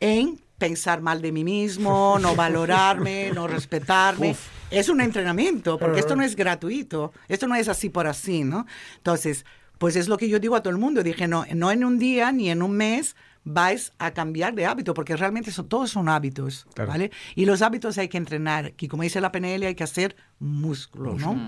en 0.00 0.40
pensar 0.64 1.02
mal 1.02 1.20
de 1.20 1.30
mí 1.30 1.44
mismo, 1.44 2.18
no 2.18 2.34
valorarme, 2.44 3.30
no 3.34 3.46
respetarme. 3.46 4.34
Es 4.70 4.88
un 4.88 5.02
entrenamiento, 5.02 5.78
porque 5.78 6.00
esto 6.00 6.16
no 6.16 6.22
es 6.22 6.34
gratuito, 6.34 7.12
esto 7.28 7.46
no 7.46 7.54
es 7.54 7.68
así 7.68 7.90
por 7.90 8.06
así, 8.06 8.44
¿no? 8.44 8.66
Entonces, 8.96 9.44
pues 9.76 9.94
es 9.94 10.08
lo 10.08 10.16
que 10.16 10.28
yo 10.28 10.38
digo 10.38 10.56
a 10.56 10.62
todo 10.62 10.70
el 10.70 10.78
mundo. 10.78 11.02
Dije, 11.02 11.28
no, 11.28 11.44
no 11.54 11.70
en 11.70 11.84
un 11.84 11.98
día 11.98 12.32
ni 12.32 12.48
en 12.50 12.62
un 12.62 12.72
mes 12.72 13.14
vais 13.44 13.92
a 13.98 14.12
cambiar 14.12 14.54
de 14.54 14.64
hábito, 14.66 14.94
porque 14.94 15.16
realmente 15.16 15.50
son, 15.50 15.68
todos 15.68 15.90
son 15.90 16.08
hábitos, 16.08 16.66
Claro. 16.74 16.90
¿vale? 16.90 17.10
Y 17.34 17.44
los 17.44 17.60
hábitos 17.62 17.98
hay 17.98 18.08
que 18.08 18.16
entrenar, 18.16 18.72
y 18.78 18.88
como 18.88 19.02
dice 19.02 19.20
la 19.20 19.30
PNL, 19.32 19.66
hay 19.66 19.74
que 19.74 19.84
hacer 19.84 20.16
músculo, 20.38 21.14
¿no? 21.14 21.38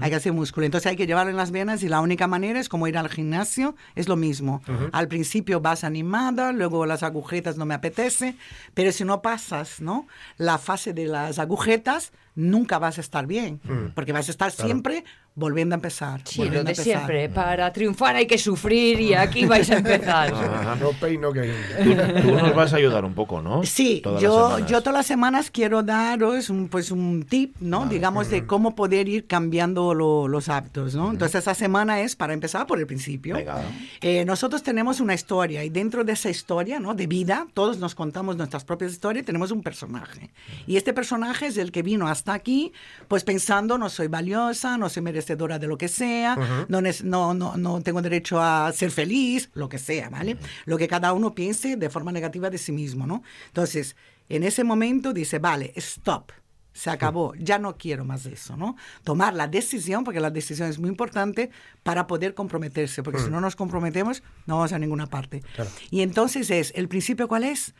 Hay 0.00 0.10
que 0.10 0.16
hacer 0.16 0.32
músculo. 0.32 0.66
Entonces 0.66 0.88
hay 0.90 0.96
que 0.96 1.06
llevarlo 1.06 1.30
en 1.30 1.36
las 1.36 1.50
venas 1.50 1.82
y 1.82 1.88
la 1.88 2.00
única 2.00 2.26
manera 2.26 2.60
es 2.60 2.68
como 2.68 2.86
ir 2.86 2.98
al 2.98 3.08
gimnasio, 3.08 3.74
es 3.94 4.08
lo 4.08 4.16
mismo. 4.16 4.62
Al 4.92 5.08
principio 5.08 5.60
vas 5.60 5.84
animada, 5.84 6.52
luego 6.52 6.86
las 6.86 7.02
agujetas 7.02 7.56
no 7.56 7.66
me 7.66 7.74
apetece, 7.74 8.36
pero 8.74 8.92
si 8.92 9.04
no 9.04 9.22
pasas, 9.22 9.80
¿no? 9.80 10.06
La 10.36 10.58
fase 10.58 10.92
de 10.92 11.06
las 11.06 11.38
agujetas, 11.38 12.12
nunca 12.36 12.78
vas 12.78 12.98
a 12.98 13.00
estar 13.00 13.26
bien, 13.26 13.60
porque 13.94 14.12
vas 14.12 14.28
a 14.28 14.32
estar 14.32 14.50
siempre 14.50 15.04
volviendo 15.36 15.74
a 15.74 15.78
empezar. 15.78 16.20
Sí, 16.24 16.38
lo 16.44 16.46
a 16.46 16.50
de 16.50 16.58
empezar. 16.60 16.84
siempre. 16.84 17.28
Para 17.28 17.72
triunfar 17.72 18.14
hay 18.14 18.26
que 18.26 18.38
sufrir 18.38 19.00
y 19.00 19.14
aquí 19.14 19.44
vais 19.46 19.68
a 19.70 19.78
empezar. 19.78 20.32
No 20.80 20.90
pain, 20.92 21.20
no 21.20 21.32
gain. 21.32 21.52
Tú, 21.82 22.22
tú 22.22 22.30
nos 22.36 22.54
vas 22.54 22.72
a 22.72 22.76
ayudar 22.76 23.04
un 23.04 23.14
poco, 23.14 23.42
¿no? 23.42 23.64
Sí, 23.64 24.00
Todas 24.04 24.22
yo, 24.22 24.60
yo 24.60 24.80
todas 24.80 24.94
las 24.94 25.06
semanas 25.06 25.50
quiero 25.50 25.82
daros 25.82 26.50
un, 26.50 26.68
pues 26.68 26.92
un 26.92 27.24
tip, 27.28 27.56
¿no? 27.58 27.86
Digamos, 27.86 28.30
de 28.30 28.46
cómo 28.46 28.76
poder 28.76 29.08
ir 29.08 29.26
cambiando 29.26 29.92
lo- 29.92 30.28
los 30.28 30.48
hábitos, 30.48 30.94
¿no? 30.94 31.10
Entonces, 31.10 31.40
esta 31.40 31.54
semana 31.54 32.00
es 32.00 32.14
para 32.14 32.32
empezar 32.32 32.66
por 32.68 32.78
el 32.78 32.86
principio. 32.86 33.34
Venga. 33.34 33.60
Eh, 34.00 34.24
nosotros 34.24 34.62
tenemos 34.62 35.00
una 35.00 35.14
historia 35.14 35.64
y 35.64 35.68
dentro 35.70 36.04
de 36.04 36.12
esa 36.12 36.30
historia, 36.30 36.78
¿no? 36.78 36.94
De 36.94 37.08
vida, 37.08 37.48
todos 37.54 37.78
nos 37.78 37.96
contamos 37.96 38.36
nuestras 38.36 38.64
propias 38.64 38.92
historias 38.92 39.24
y 39.24 39.26
tenemos 39.26 39.50
un 39.50 39.62
personaje. 39.64 40.30
Y 40.68 40.76
este 40.76 40.92
personaje 40.92 41.46
es 41.48 41.56
el 41.56 41.72
que 41.72 41.82
vino 41.82 42.06
hasta 42.06 42.34
aquí, 42.34 42.72
pues 43.08 43.24
pensando, 43.24 43.78
no 43.78 43.88
soy 43.88 44.06
valiosa, 44.06 44.78
no 44.78 44.88
soy 44.88 45.02
merecedora 45.02 45.23
de 45.26 45.66
lo 45.66 45.76
que 45.78 45.88
sea, 45.88 46.66
no, 46.68 46.80
nes- 46.80 47.02
no, 47.02 47.34
no, 47.34 47.56
no 47.56 47.80
tengo 47.82 48.02
derecho 48.02 48.40
a 48.40 48.70
ser 48.72 48.90
feliz, 48.90 49.50
lo 49.54 49.68
que 49.68 49.78
sea, 49.78 50.08
¿vale? 50.10 50.36
Lo 50.66 50.76
que 50.78 50.88
cada 50.88 51.12
uno 51.12 51.34
piense 51.34 51.76
de 51.76 51.90
forma 51.90 52.12
negativa 52.12 52.50
de 52.50 52.58
sí 52.58 52.72
mismo, 52.72 53.06
¿no? 53.06 53.22
Entonces, 53.48 53.96
en 54.28 54.42
ese 54.44 54.64
momento 54.64 55.12
dice, 55.12 55.38
vale, 55.38 55.72
stop. 55.76 56.32
Se 56.72 56.90
acabó, 56.90 57.34
ya 57.36 57.58
no 57.60 57.76
quiero 57.76 58.04
más 58.04 58.24
de 58.24 58.32
eso, 58.32 58.56
¿no? 58.56 58.74
Tomar 59.04 59.32
la 59.34 59.46
decisión, 59.46 60.02
porque 60.02 60.18
la 60.18 60.30
decisión 60.32 60.68
es 60.68 60.80
muy 60.80 60.88
importante 60.90 61.50
para 61.84 62.08
poder 62.08 62.34
comprometerse, 62.34 63.04
porque 63.04 63.20
si 63.20 63.30
no 63.30 63.40
nos 63.40 63.54
comprometemos, 63.54 64.24
no 64.46 64.56
vamos 64.56 64.72
a 64.72 64.78
ninguna 64.80 65.06
parte. 65.06 65.40
Claro. 65.54 65.70
Y 65.92 66.00
entonces 66.00 66.50
es, 66.50 66.72
¿el 66.74 66.88
principio 66.88 67.28
cuál 67.28 67.44
es? 67.44 67.74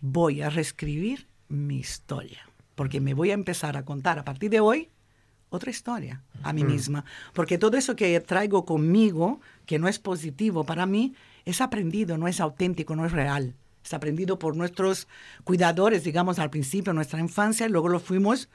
Voy 0.00 0.42
a 0.42 0.50
reescribir 0.50 1.26
mi 1.48 1.78
historia, 1.78 2.48
porque 2.76 3.00
me 3.00 3.14
voy 3.14 3.32
a 3.32 3.34
empezar 3.34 3.76
a 3.76 3.84
contar 3.84 4.20
a 4.20 4.24
partir 4.24 4.50
de 4.50 4.60
hoy 4.60 4.90
otra 5.56 5.70
historia 5.70 6.22
a 6.42 6.52
mí 6.52 6.64
misma, 6.64 7.04
porque 7.32 7.58
todo 7.58 7.76
eso 7.76 7.96
que 7.96 8.20
traigo 8.20 8.64
conmigo, 8.64 9.40
que 9.66 9.78
no 9.78 9.88
es 9.88 9.98
positivo 9.98 10.64
para 10.64 10.86
mí, 10.86 11.14
es 11.44 11.60
aprendido, 11.60 12.18
no 12.18 12.28
es 12.28 12.40
auténtico, 12.40 12.94
no 12.94 13.04
es 13.04 13.12
real. 13.12 13.54
Es 13.86 13.94
aprendido 13.94 14.36
por 14.36 14.56
nuestros 14.56 15.06
cuidadores, 15.44 16.02
digamos, 16.02 16.40
al 16.40 16.50
principio, 16.50 16.90
en 16.90 16.96
nuestra 16.96 17.20
infancia, 17.20 17.66
y 17.66 17.68
luego 17.68 17.88
lo 17.88 18.00
fuimos. 18.00 18.48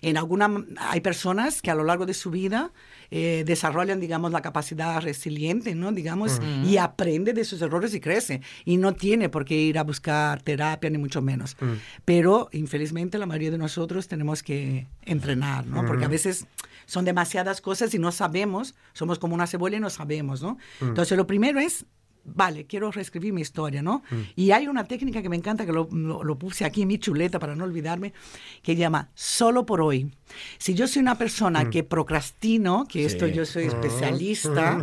En 0.00 0.16
alguna, 0.16 0.50
hay 0.78 1.02
personas 1.02 1.60
que 1.60 1.70
a 1.70 1.74
lo 1.74 1.84
largo 1.84 2.06
de 2.06 2.14
su 2.14 2.30
vida 2.30 2.72
eh, 3.10 3.44
desarrollan, 3.46 4.00
digamos, 4.00 4.32
la 4.32 4.40
capacidad 4.40 5.02
resiliente, 5.02 5.74
¿no? 5.74 5.92
Digamos, 5.92 6.40
y 6.64 6.78
aprende 6.78 7.34
de 7.34 7.44
sus 7.44 7.60
errores 7.60 7.92
y 7.92 8.00
crece. 8.00 8.40
Y 8.64 8.78
no 8.78 8.94
tiene 8.94 9.28
por 9.28 9.44
qué 9.44 9.56
ir 9.56 9.78
a 9.78 9.84
buscar 9.84 10.40
terapia, 10.40 10.88
ni 10.88 10.96
mucho 10.96 11.20
menos. 11.20 11.54
Pero, 12.06 12.48
infelizmente, 12.52 13.18
la 13.18 13.26
mayoría 13.26 13.50
de 13.50 13.58
nosotros 13.58 14.08
tenemos 14.08 14.42
que 14.42 14.86
entrenar, 15.02 15.66
¿no? 15.66 15.84
Porque 15.84 16.06
a 16.06 16.08
veces 16.08 16.46
son 16.86 17.04
demasiadas 17.04 17.60
cosas 17.60 17.92
y 17.92 17.98
no 17.98 18.10
sabemos, 18.10 18.74
somos 18.94 19.18
como 19.18 19.34
una 19.34 19.46
cebolla 19.46 19.76
y 19.76 19.80
no 19.80 19.90
sabemos, 19.90 20.40
¿no? 20.40 20.56
Entonces, 20.80 21.18
lo 21.18 21.26
primero 21.26 21.60
es 21.60 21.84
vale, 22.34 22.66
quiero 22.66 22.90
reescribir 22.90 23.32
mi 23.32 23.40
historia, 23.40 23.82
¿no? 23.82 24.02
Y 24.36 24.50
hay 24.52 24.68
una 24.68 24.84
técnica 24.84 25.22
que 25.22 25.28
me 25.28 25.36
encanta, 25.36 25.66
que 25.66 25.72
lo, 25.72 25.88
lo- 25.92 26.22
lo 26.24 26.38
puse 26.38 26.64
aquí 26.64 26.82
en 26.82 26.88
mi 26.88 26.98
chuleta 26.98 27.38
para 27.38 27.54
no 27.56 27.64
olvidarme, 27.64 28.12
que 28.62 28.76
llama 28.76 29.10
solo 29.14 29.64
por 29.66 29.80
hoy. 29.80 30.10
Si 30.58 30.74
yo 30.74 30.86
soy 30.86 31.02
una 31.02 31.16
persona 31.16 31.70
que 31.70 31.82
procrastino, 31.84 32.84
que 32.88 33.04
esto 33.04 33.26
yo 33.26 33.44
soy 33.46 33.64
especialista, 33.64 34.76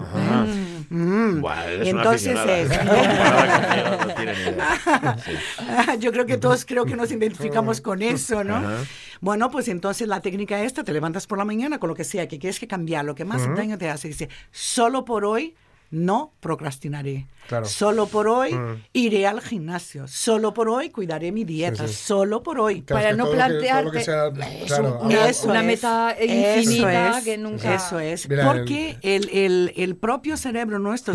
mm, 0.89 1.45
eres 1.45 1.93
una 1.93 2.01
entonces 2.01 2.37
es... 2.47 2.69
Sí. 5.25 5.31
Yo 5.99 6.11
creo 6.11 6.25
que 6.25 6.37
todos 6.37 6.65
creo 6.65 6.85
que 6.85 6.95
nos 6.95 7.11
identificamos 7.11 7.81
con 7.81 8.01
eso, 8.01 8.43
¿no? 8.43 8.55
Ajá. 8.57 8.83
Bueno, 9.21 9.49
pues 9.51 9.67
entonces 9.67 10.07
la 10.07 10.21
técnica 10.21 10.61
esta, 10.63 10.83
te 10.83 10.93
levantas 10.93 11.27
por 11.27 11.37
la 11.37 11.45
mañana 11.45 11.79
con 11.79 11.89
lo 11.89 11.95
que 11.95 12.03
sea, 12.03 12.27
que 12.27 12.39
quieres 12.39 12.59
que 12.59 12.67
cambiar, 12.67 13.05
lo 13.05 13.15
que 13.15 13.25
más 13.25 13.47
daño 13.55 13.77
te 13.77 13.89
hace, 13.89 14.07
dice, 14.09 14.29
solo 14.51 15.05
por 15.05 15.25
hoy 15.25 15.55
no 15.91 16.33
procrastinaré. 16.39 17.27
Claro. 17.47 17.65
Solo 17.67 18.07
por 18.07 18.27
hoy 18.27 18.55
iré 18.91 19.27
al 19.27 19.39
gimnasio. 19.39 20.07
Solo 20.07 20.51
por 20.53 20.67
hoy 20.67 20.89
cuidaré 20.89 21.31
mi 21.31 21.43
dieta. 21.43 21.87
Sí, 21.87 21.93
sí. 21.93 22.03
Solo 22.05 22.41
por 22.41 22.59
hoy. 22.59 22.81
Claro, 22.81 23.03
Para 23.03 23.15
no 23.15 23.25
plantearte- 23.31 24.03
sea- 24.03 24.27
es 24.29 24.65
claro, 24.65 24.99
un- 25.01 25.05
una- 25.07 25.27
Eso 25.29 25.47
una 25.49 25.59
es, 25.59 25.65
meta 25.67 26.15
infinita 26.19 27.19
es, 27.19 27.23
que 27.23 27.37
nunca- 27.37 27.75
Eso 27.75 27.99
es. 27.99 28.27
Mira, 28.27 28.45
Porque 28.51 28.97
el, 29.03 29.29
el- 29.31 29.73
el 29.75 29.95
propio 29.95 30.37
cerebro 30.37 30.79
nuestro, 30.79 31.13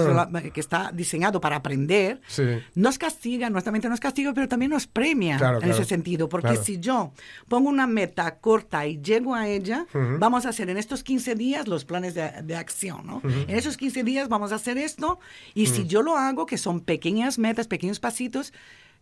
que 0.54 0.60
está 0.60 0.92
diseñado 0.94 1.40
para 1.40 1.56
aprender, 1.56 2.20
Sí. 2.28 2.44
nos 2.76 2.96
castiga, 2.96 3.50
nuestra 3.50 3.72
mente 3.72 3.88
nos 3.88 3.98
castiga, 3.98 4.32
pero 4.32 4.46
también 4.46 4.70
nos 4.70 4.86
premia 4.86 5.36
Claro, 5.36 5.56
en 5.56 5.62
claro. 5.64 5.74
ese 5.80 5.84
sentido. 5.84 6.28
Porque 6.28 6.48
Claro. 6.50 6.62
si 6.64 6.78
yo 6.78 7.12
pongo 7.48 7.68
una 7.68 7.88
meta 7.88 8.36
corta 8.38 8.86
y 8.86 9.00
llego 9.02 9.34
a 9.34 9.48
ella, 9.48 9.86
vamos 10.18 10.46
a 10.46 10.50
hacer 10.50 10.70
en 10.70 10.76
estos 10.76 11.02
15 11.02 11.34
días 11.34 11.66
los 11.66 11.84
planes 11.84 12.14
de, 12.14 12.30
de 12.44 12.54
acción, 12.54 13.04
¿no? 13.04 13.20
En 13.24 13.56
esos 13.56 13.76
15 13.76 14.04
días 14.04 14.28
vamos 14.28 14.52
a 14.52 14.54
hacer 14.56 14.69
esto 14.78 15.18
y 15.54 15.66
si 15.66 15.86
yo 15.86 16.02
lo 16.02 16.16
hago, 16.16 16.46
que 16.46 16.58
son 16.58 16.80
pequeñas 16.80 17.38
metas, 17.38 17.66
pequeños 17.68 18.00
pasitos, 18.00 18.52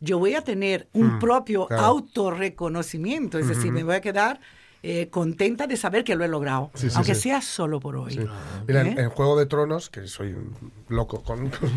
yo 0.01 0.19
voy 0.19 0.35
a 0.35 0.43
tener 0.43 0.89
un 0.93 1.19
propio 1.19 1.67
claro. 1.67 1.85
autorreconocimiento, 1.87 3.39
es 3.39 3.49
decir, 3.49 3.73
me 3.73 3.83
voy 3.85 3.95
a 3.97 4.01
quedar 4.01 4.41
eh, 4.85 5.09
contenta 5.11 5.67
de 5.67 5.77
saber 5.77 6.05
que 6.05 6.15
lo 6.15 6.25
he 6.25 6.29
logrado, 6.29 6.71
Sí, 6.75 6.89
sí, 6.89 6.95
aunque 6.97 7.17
sí. 7.17 7.23
sea 7.23 7.41
solo 7.43 7.81
por 7.81 7.97
hoy. 7.97 8.13
Sí. 8.13 8.21
Mira, 8.69 8.83
en, 8.83 8.87
¿Eh? 8.87 8.95
en 8.99 9.11
Juego 9.11 9.37
de 9.37 9.47
Tronos, 9.47 9.91
que 9.91 10.07
soy 10.07 10.35
un 10.35 10.55
loco 10.89 11.23
con... 11.25 11.51
con- 11.51 11.71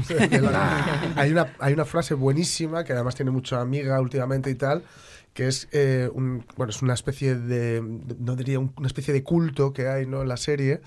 la- 0.52 1.12
hay, 1.16 1.32
una, 1.32 1.52
hay 1.60 1.74
una 1.74 1.86
frase 1.86 2.14
buenísima, 2.14 2.84
que 2.84 2.94
además 2.94 3.16
tiene 3.16 3.32
mucha 3.32 3.60
amiga 3.60 4.00
últimamente 4.00 4.52
y 4.52 4.56
tal, 4.56 4.84
que 5.34 5.48
es, 5.48 5.68
eh, 5.72 6.10
un, 6.14 6.46
bueno, 6.58 6.70
es 6.70 6.82
una 6.84 6.94
especie 6.94 7.34
de, 7.36 7.82
no 8.20 8.36
diría, 8.36 8.60
un- 8.60 8.72
una 8.78 8.88
especie 8.88 9.14
de 9.16 9.24
culto 9.24 9.74
que 9.74 9.88
hay 9.88 10.06
¿no? 10.06 10.22
en 10.22 10.28
la 10.28 10.38
serie, 10.38 10.82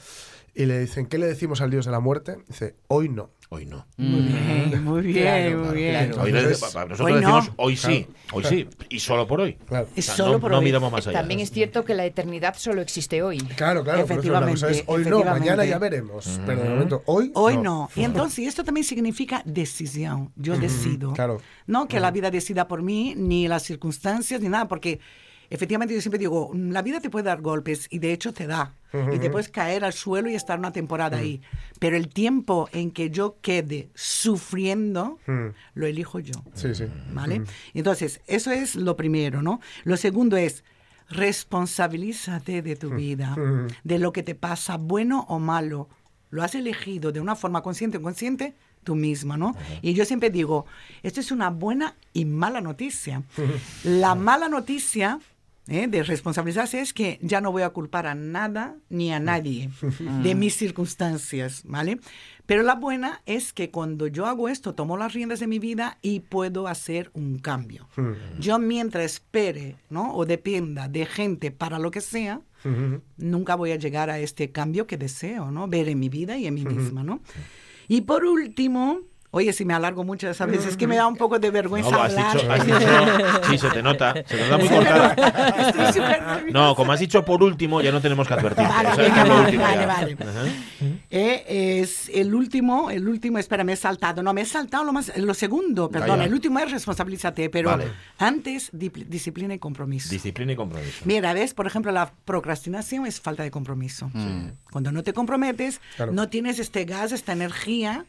y 0.54 0.66
le 0.66 0.78
dicen, 0.80 1.06
¿qué 1.06 1.18
le 1.18 1.26
decimos 1.26 1.60
al 1.60 1.70
dios 1.70 1.84
de 1.86 1.90
la 1.92 2.00
muerte? 2.00 2.36
Dice, 2.46 2.76
hoy 2.88 3.08
no. 3.08 3.30
Hoy 3.50 3.66
no. 3.66 3.86
Muy 3.98 4.20
bien, 4.22 4.84
muy 4.84 5.02
bien, 5.02 5.22
Claro, 5.22 5.58
muy 5.66 5.74
bien. 5.76 5.90
claro. 6.10 6.22
Hoy 6.22 6.30
Entonces, 6.30 6.60
nosotros 6.74 7.00
hoy 7.00 7.12
no. 7.12 7.18
decimos 7.18 7.50
hoy 7.56 7.76
sí, 7.76 8.06
Claro. 8.06 8.14
hoy 8.32 8.44
sí, 8.44 8.68
y 8.88 8.98
solo 8.98 9.26
por 9.28 9.40
hoy. 9.42 9.52
Claro. 9.66 9.86
O 9.96 10.02
sea, 10.02 10.14
solo 10.16 10.32
no, 10.32 10.40
por 10.40 10.50
no 10.50 10.58
hoy. 10.58 10.64
miramos 10.64 10.90
más 10.90 11.06
allá. 11.06 11.18
También 11.20 11.38
es 11.40 11.50
cierto 11.52 11.84
que 11.84 11.94
la 11.94 12.04
eternidad 12.04 12.54
solo 12.56 12.80
existe 12.80 13.22
hoy. 13.22 13.38
Claro, 13.38 13.84
claro, 13.84 14.06
por 14.06 14.18
eso 14.18 14.32
la 14.32 14.40
cosa 14.40 14.70
es, 14.70 14.78
Efectivamente, 14.78 14.92
hoy 14.92 15.04
no, 15.10 15.18
mañana 15.18 15.34
efectivamente. 15.64 15.68
ya 15.70 15.78
veremos. 15.78 16.40
Pero 16.46 16.62
de 16.62 16.68
momento, 16.68 17.02
hoy 17.06 17.30
Hoy 17.34 17.56
no. 17.58 17.90
Y 17.94 18.02
entonces 18.02 18.48
esto 18.48 18.64
también 18.64 18.84
significa 18.84 19.42
decisión. 19.44 20.32
Yo 20.36 20.58
decido. 20.58 21.12
claro. 21.12 21.40
No 21.66 21.86
que 21.86 22.00
la 22.00 22.10
vida 22.10 22.30
decida 22.30 22.66
por 22.66 22.82
mí, 22.82 23.14
ni 23.16 23.46
las 23.46 23.62
circunstancias, 23.62 24.40
ni 24.40 24.48
nada, 24.48 24.66
porque 24.66 24.98
efectivamente 25.50 25.94
yo 25.94 26.00
siempre 26.00 26.18
digo, 26.18 26.50
mm, 26.52 26.70
la 26.70 26.82
vida 26.82 27.00
te 27.00 27.10
puede 27.10 27.24
dar 27.24 27.40
golpes 27.40 27.86
y 27.90 27.98
de 27.98 28.12
hecho 28.12 28.32
te 28.32 28.46
da. 28.46 28.74
Y 29.12 29.18
te 29.18 29.28
puedes 29.28 29.48
caer 29.48 29.84
al 29.84 29.92
suelo 29.92 30.30
y 30.30 30.36
estar 30.36 30.56
una 30.56 30.72
temporada 30.72 31.16
ahí. 31.16 31.42
Pero 31.80 31.96
el 31.96 32.08
tiempo 32.08 32.68
en 32.72 32.92
que 32.92 33.10
yo 33.10 33.38
quede 33.40 33.88
sufriendo, 33.96 35.18
lo 35.74 35.86
elijo 35.86 36.20
yo. 36.20 36.34
Sí, 36.54 36.76
sí. 36.76 36.84
¿Vale? 37.12 37.42
Entonces, 37.72 38.20
eso 38.28 38.52
es 38.52 38.76
lo 38.76 38.96
primero, 38.96 39.42
¿no? 39.42 39.60
Lo 39.82 39.96
segundo 39.96 40.36
es, 40.36 40.62
responsabilízate 41.08 42.62
de 42.62 42.76
tu 42.76 42.90
vida, 42.90 43.36
de 43.82 43.98
lo 43.98 44.12
que 44.12 44.22
te 44.22 44.36
pasa, 44.36 44.76
bueno 44.76 45.26
o 45.28 45.40
malo. 45.40 45.88
Lo 46.30 46.42
has 46.42 46.54
elegido 46.54 47.12
de 47.12 47.20
una 47.20 47.36
forma 47.36 47.62
consciente 47.62 47.96
o 47.96 48.00
inconsciente 48.00 48.54
tú 48.84 48.94
misma, 48.94 49.36
¿no? 49.36 49.56
Y 49.82 49.94
yo 49.94 50.04
siempre 50.04 50.30
digo, 50.30 50.66
esto 51.02 51.20
es 51.20 51.32
una 51.32 51.50
buena 51.50 51.96
y 52.12 52.24
mala 52.26 52.60
noticia. 52.60 53.22
La 53.82 54.14
mala 54.14 54.48
noticia 54.48 55.18
¿eh? 55.68 55.86
de 55.86 56.02
responsabilizarse 56.02 56.80
es 56.80 56.92
que 56.92 57.18
ya 57.22 57.40
no 57.40 57.52
voy 57.52 57.62
a 57.62 57.70
culpar 57.70 58.06
a 58.06 58.14
nada 58.14 58.76
ni 58.88 59.12
a 59.12 59.20
nadie 59.20 59.70
de 60.22 60.34
mis 60.34 60.56
circunstancias, 60.56 61.62
¿vale? 61.64 62.00
Pero 62.46 62.62
la 62.62 62.74
buena 62.74 63.22
es 63.24 63.52
que 63.52 63.70
cuando 63.70 64.06
yo 64.06 64.26
hago 64.26 64.48
esto, 64.48 64.74
tomo 64.74 64.96
las 64.96 65.14
riendas 65.14 65.40
de 65.40 65.46
mi 65.46 65.58
vida 65.58 65.98
y 66.02 66.20
puedo 66.20 66.68
hacer 66.68 67.10
un 67.14 67.38
cambio. 67.38 67.88
Yo 68.38 68.58
mientras 68.58 69.04
espere, 69.04 69.76
¿no? 69.88 70.14
O 70.14 70.26
dependa 70.26 70.88
de 70.88 71.06
gente 71.06 71.50
para 71.50 71.78
lo 71.78 71.90
que 71.90 72.02
sea, 72.02 72.42
nunca 73.16 73.54
voy 73.54 73.72
a 73.72 73.76
llegar 73.76 74.10
a 74.10 74.18
este 74.18 74.52
cambio 74.52 74.86
que 74.86 74.98
deseo, 74.98 75.50
¿no? 75.50 75.68
Ver 75.68 75.88
en 75.88 75.98
mi 75.98 76.10
vida 76.10 76.36
y 76.36 76.46
en 76.46 76.54
mí 76.54 76.64
misma, 76.66 77.02
¿no? 77.02 77.20
Y 77.88 78.02
por 78.02 78.24
último, 78.24 79.00
oye, 79.34 79.52
si 79.52 79.64
me 79.64 79.74
alargo 79.74 80.04
mucho 80.04 80.28
esa 80.30 80.46
veces, 80.46 80.66
es 80.66 80.76
que 80.76 80.86
me 80.86 80.96
da 80.96 81.06
un 81.06 81.16
poco 81.16 81.38
de 81.38 81.50
vergüenza 81.50 81.90
No, 81.90 82.02
has 82.02 82.12
hablar. 82.16 82.34
dicho, 82.36 82.52
has 82.52 82.66
dicho- 82.66 83.50
sí, 83.50 83.58
se 83.58 83.68
te 83.70 83.82
nota, 83.82 84.14
se 84.14 84.22
te 84.36 84.42
nota 84.48 84.58
muy 84.58 84.68
cortada. 84.68 85.14
Estoy 85.68 85.86
súper. 85.92 86.52
No, 86.52 86.74
como 86.74 86.92
has 86.92 87.00
dicho 87.00 87.24
por 87.24 87.42
último, 87.42 87.80
ya 87.82 87.92
no 87.92 88.00
tenemos 88.00 88.26
que 88.28 88.34
advertir. 88.34 88.66
Vale, 88.66 88.88
O 88.90 88.94
sea, 88.94 89.04
venga, 89.04 89.24
vale, 89.24 89.40
último 89.44 89.62
vale, 89.62 89.86
vale. 89.86 90.16
Eh, 91.10 91.80
es 91.80 92.08
el 92.12 92.34
último, 92.34 92.90
el 92.90 93.06
último, 93.08 93.38
espera, 93.38 93.64
me 93.64 93.72
he 93.72 93.76
saltado. 93.76 94.22
No, 94.22 94.32
me 94.32 94.42
he 94.42 94.46
saltado 94.46 94.84
lo 94.84 94.92
más, 94.92 95.16
lo 95.16 95.34
segundo, 95.34 95.90
perdón. 95.90 96.10
Calla. 96.10 96.24
El 96.24 96.34
último 96.34 96.58
es 96.60 96.70
responsabilízate, 96.70 97.50
pero 97.50 97.70
Vale. 97.70 97.86
antes 98.18 98.72
dipl- 98.72 99.06
disciplina 99.06 99.54
y 99.54 99.58
compromiso. 99.58 100.08
Disciplina 100.10 100.52
y 100.52 100.56
compromiso. 100.56 101.02
Mira, 101.04 101.32
ves, 101.32 101.54
por 101.54 101.66
ejemplo, 101.66 101.92
la 101.92 102.12
procrastinación 102.24 103.06
es 103.06 103.20
falta 103.20 103.42
de 103.42 103.50
compromiso. 103.50 104.10
Cuando 104.70 104.92
no 104.92 105.02
te 105.02 105.12
comprometes, 105.12 105.80
Claro. 105.96 106.12
no 106.12 106.28
tienes 106.28 106.58
este 106.58 106.84
gas, 106.84 107.12
esta 107.12 107.32
energía 107.32 108.04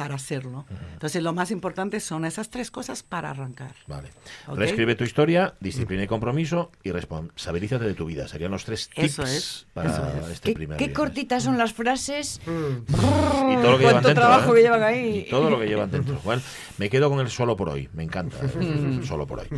para 0.00 0.14
hacerlo. 0.14 0.64
Entonces, 0.94 1.22
lo 1.22 1.34
más 1.34 1.50
importante 1.50 2.00
son 2.00 2.24
esas 2.24 2.48
tres 2.48 2.70
cosas 2.70 3.02
para 3.02 3.28
arrancar. 3.28 3.74
Vale. 3.86 4.08
Ok. 4.46 4.56
Reescribe 4.56 4.94
tu 4.94 5.04
historia, 5.04 5.52
disciplina 5.60 6.04
y 6.04 6.06
compromiso 6.06 6.70
y 6.82 6.90
responsabilízate 6.90 7.84
de 7.84 7.92
tu 7.92 8.06
vida. 8.06 8.26
Serían 8.26 8.50
los 8.50 8.64
tres 8.64 8.88
tips 8.88 9.04
Eso 9.04 9.22
es, 9.24 9.66
para 9.74 9.90
eso 9.90 10.28
este 10.32 10.48
Qué, 10.48 10.54
primer 10.54 10.78
qué 10.78 10.86
viernes. 10.86 10.96
cortitas 10.96 11.42
son 11.42 11.58
las 11.58 11.74
frases. 11.74 12.40
Y 12.46 13.56
todo 13.56 13.72
lo 13.72 13.76
que 13.78 13.84
llevan 13.84 14.02
dentro. 14.02 14.14
trabajo 14.14 14.52
¿eh? 14.52 14.56
que 14.56 14.62
llevan 14.62 14.82
ahí. 14.82 15.24
Y 15.26 15.30
todo 15.30 15.50
lo 15.50 15.60
que 15.60 15.66
llevan 15.66 15.90
dentro. 15.90 16.18
Bueno, 16.24 16.40
me 16.78 16.88
quedo 16.88 17.10
con 17.10 17.20
el 17.20 17.28
solo 17.28 17.54
por 17.58 17.68
hoy. 17.68 17.90
Me 17.92 18.02
encanta 18.02 18.38
el 18.40 19.04
solo 19.06 19.26
por 19.26 19.40
hoy. 19.40 19.48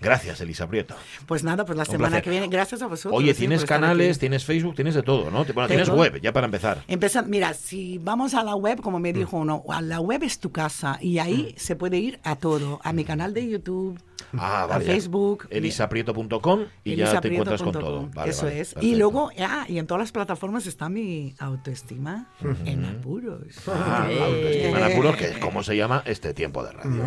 Gracias, 0.00 0.40
Elisa 0.40 0.66
Prieto. 0.66 0.96
Pues 1.24 1.44
nada, 1.44 1.64
pues 1.64 1.76
la 1.78 1.84
Un 1.84 1.90
semana 1.90 2.08
placer. 2.08 2.24
que 2.24 2.30
viene, 2.30 2.48
gracias 2.48 2.82
a 2.82 2.88
vosotros. 2.88 3.16
Oye, 3.16 3.32
sí, 3.32 3.38
tienes 3.38 3.62
estar 3.62 3.80
canales, 3.80 4.18
tienes 4.18 4.44
Facebook, 4.44 4.74
tienes 4.74 4.94
de 4.96 5.02
todo, 5.02 5.30
¿no? 5.30 5.44
Bueno, 5.44 5.68
tienes 5.68 5.86
Tengo. 5.88 6.00
web, 6.00 6.20
ya 6.20 6.32
para 6.32 6.44
empezar. 6.46 6.82
Empeza- 6.88 7.22
mira, 7.22 7.54
si 7.54 7.98
vamos 7.98 8.34
a 8.34 8.42
la 8.42 8.54
web, 8.56 8.82
como 8.82 8.98
me 8.98 9.12
dijo 9.14 9.38
uno, 9.38 9.62
a 9.70 9.80
la 9.84 10.00
web 10.00 10.22
es 10.22 10.38
tu 10.38 10.50
casa 10.50 10.98
y 11.00 11.18
ahí 11.18 11.54
se 11.56 11.76
puede 11.76 11.98
ir 11.98 12.20
a 12.24 12.36
todo, 12.36 12.80
a 12.82 12.92
mi 12.92 13.04
canal 13.04 13.34
de 13.34 13.48
YouTube, 13.48 13.98
Ah, 14.38 14.62
a 14.64 14.66
vale. 14.66 14.84
Facebook. 14.84 15.46
Elisaprieto.com 15.50 16.60
y 16.84 16.96
ya 16.96 17.20
te 17.20 17.28
encuentras 17.28 17.62
con 17.62 17.72
todo. 17.72 18.08
Vale, 18.14 18.30
Eso 18.30 18.44
vale, 18.46 18.60
es. 18.60 18.70
Y 18.72 18.74
perfecto. 18.74 18.98
luego, 18.98 19.30
ah, 19.40 19.64
y 19.68 19.78
en 19.78 19.86
todas 19.86 20.00
las 20.00 20.12
plataformas 20.12 20.66
está 20.66 20.88
mi 20.88 21.34
autoestima 21.38 22.26
en 22.64 22.84
apuros. 22.84 23.42
Ah, 23.68 24.06
autoestima 24.08 24.78
en 24.78 24.92
apuros, 24.92 25.16
que 25.16 25.24
es 25.26 25.38
como 25.38 25.62
se 25.62 25.76
llama 25.76 26.02
este 26.06 26.34
tiempo 26.34 26.62
de 26.64 26.72
radio. 26.72 27.02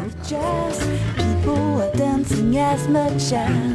As 2.60 2.88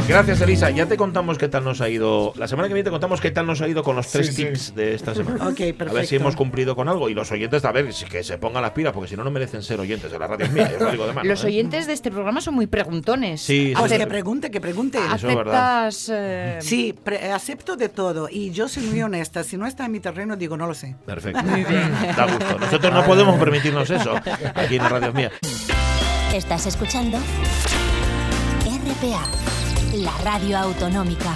Gracias, 0.09 0.41
Elisa. 0.41 0.71
Ya 0.71 0.87
te 0.87 0.97
contamos 0.97 1.39
qué 1.39 1.49
tal 1.49 1.65
nos 1.65 1.81
ha 1.81 1.89
ido. 1.89 2.33
La 2.37 2.47
semana 2.49 2.69
que 2.69 2.75
viene 2.75 2.85
te 2.85 2.91
contamos 2.91 3.21
qué 3.21 3.31
tal 3.31 3.47
nos 3.47 3.61
ha 3.63 3.69
ido 3.69 3.83
con 3.83 3.97
los 3.97 4.09
tres 4.09 4.27
Sí, 4.29 4.33
sí. 4.35 4.45
tips 4.45 4.75
de 4.75 4.95
esta 4.95 5.15
semana. 5.15 5.37
Ok, 5.37 5.43
A 5.43 5.47
ver 5.47 5.57
si 5.67 5.73
perfecto. 5.73 6.15
hemos 6.17 6.37
cumplido 6.37 6.77
con 6.77 6.89
algo. 6.89 7.09
Y 7.09 7.15
los 7.15 7.31
oyentes, 7.33 7.65
a 7.65 7.73
ver, 7.73 7.93
si- 7.93 8.05
que 8.05 8.23
se 8.23 8.39
pongan 8.39 8.63
las 8.63 8.73
pilas, 8.73 8.93
porque 8.93 9.09
si 9.09 9.17
no, 9.17 9.25
no 9.25 9.31
merecen 9.31 9.63
ser 9.63 9.81
oyentes 9.81 10.11
de 10.11 10.19
la 10.19 10.27
radio 10.27 10.49
mía. 10.51 10.69
Yo 10.71 10.77
os 10.77 10.83
lo 10.83 10.91
digo 10.93 11.07
de 11.07 11.13
mano, 11.13 11.29
Los 11.29 11.45
¿eh? 11.45 11.49
oyentes 11.49 11.87
de 11.87 11.93
este 11.95 12.11
programa 12.11 12.41
son 12.41 12.55
muy 12.55 12.67
preguntones. 12.67 13.42
Sí, 13.43 13.69
sí, 13.71 13.75
Pues 13.77 13.91
sí. 13.91 13.99
que 13.99 14.07
pregunte, 14.07 14.51
que 14.53 14.61
pregunte. 14.61 14.99
¿Aceptas 14.99 16.09
eh, 16.13 16.59
Sí, 16.61 16.93
pre- 16.93 17.33
acepto 17.33 17.75
de 17.77 17.89
todo 17.89 18.29
y 18.31 18.53
yo 18.53 18.69
soy 18.69 18.85
muy 18.85 19.03
honesta. 19.03 19.43
Si 19.43 19.57
no 19.57 19.67
está 19.67 19.87
en 19.87 19.93
mi 19.93 19.99
terreno, 20.01 20.37
digo, 20.37 20.57
no 20.57 20.67
lo 20.69 20.75
sé. 20.75 20.95
Perfecto. 21.05 21.43
Da 22.17 22.27
gusto. 22.27 22.59
Nosotros 22.61 22.93
no 22.95 23.05
podemos 23.05 23.39
permitirnos 23.41 23.91
eso 23.91 24.15
aquí 24.55 24.77
en 24.77 24.89
radio 24.89 25.13
mía. 25.13 25.33
Estás 26.33 26.67
escuchando 26.67 27.19
RPA, 28.65 29.25
la 29.97 30.13
radio 30.25 30.59
autonómica. 30.59 31.35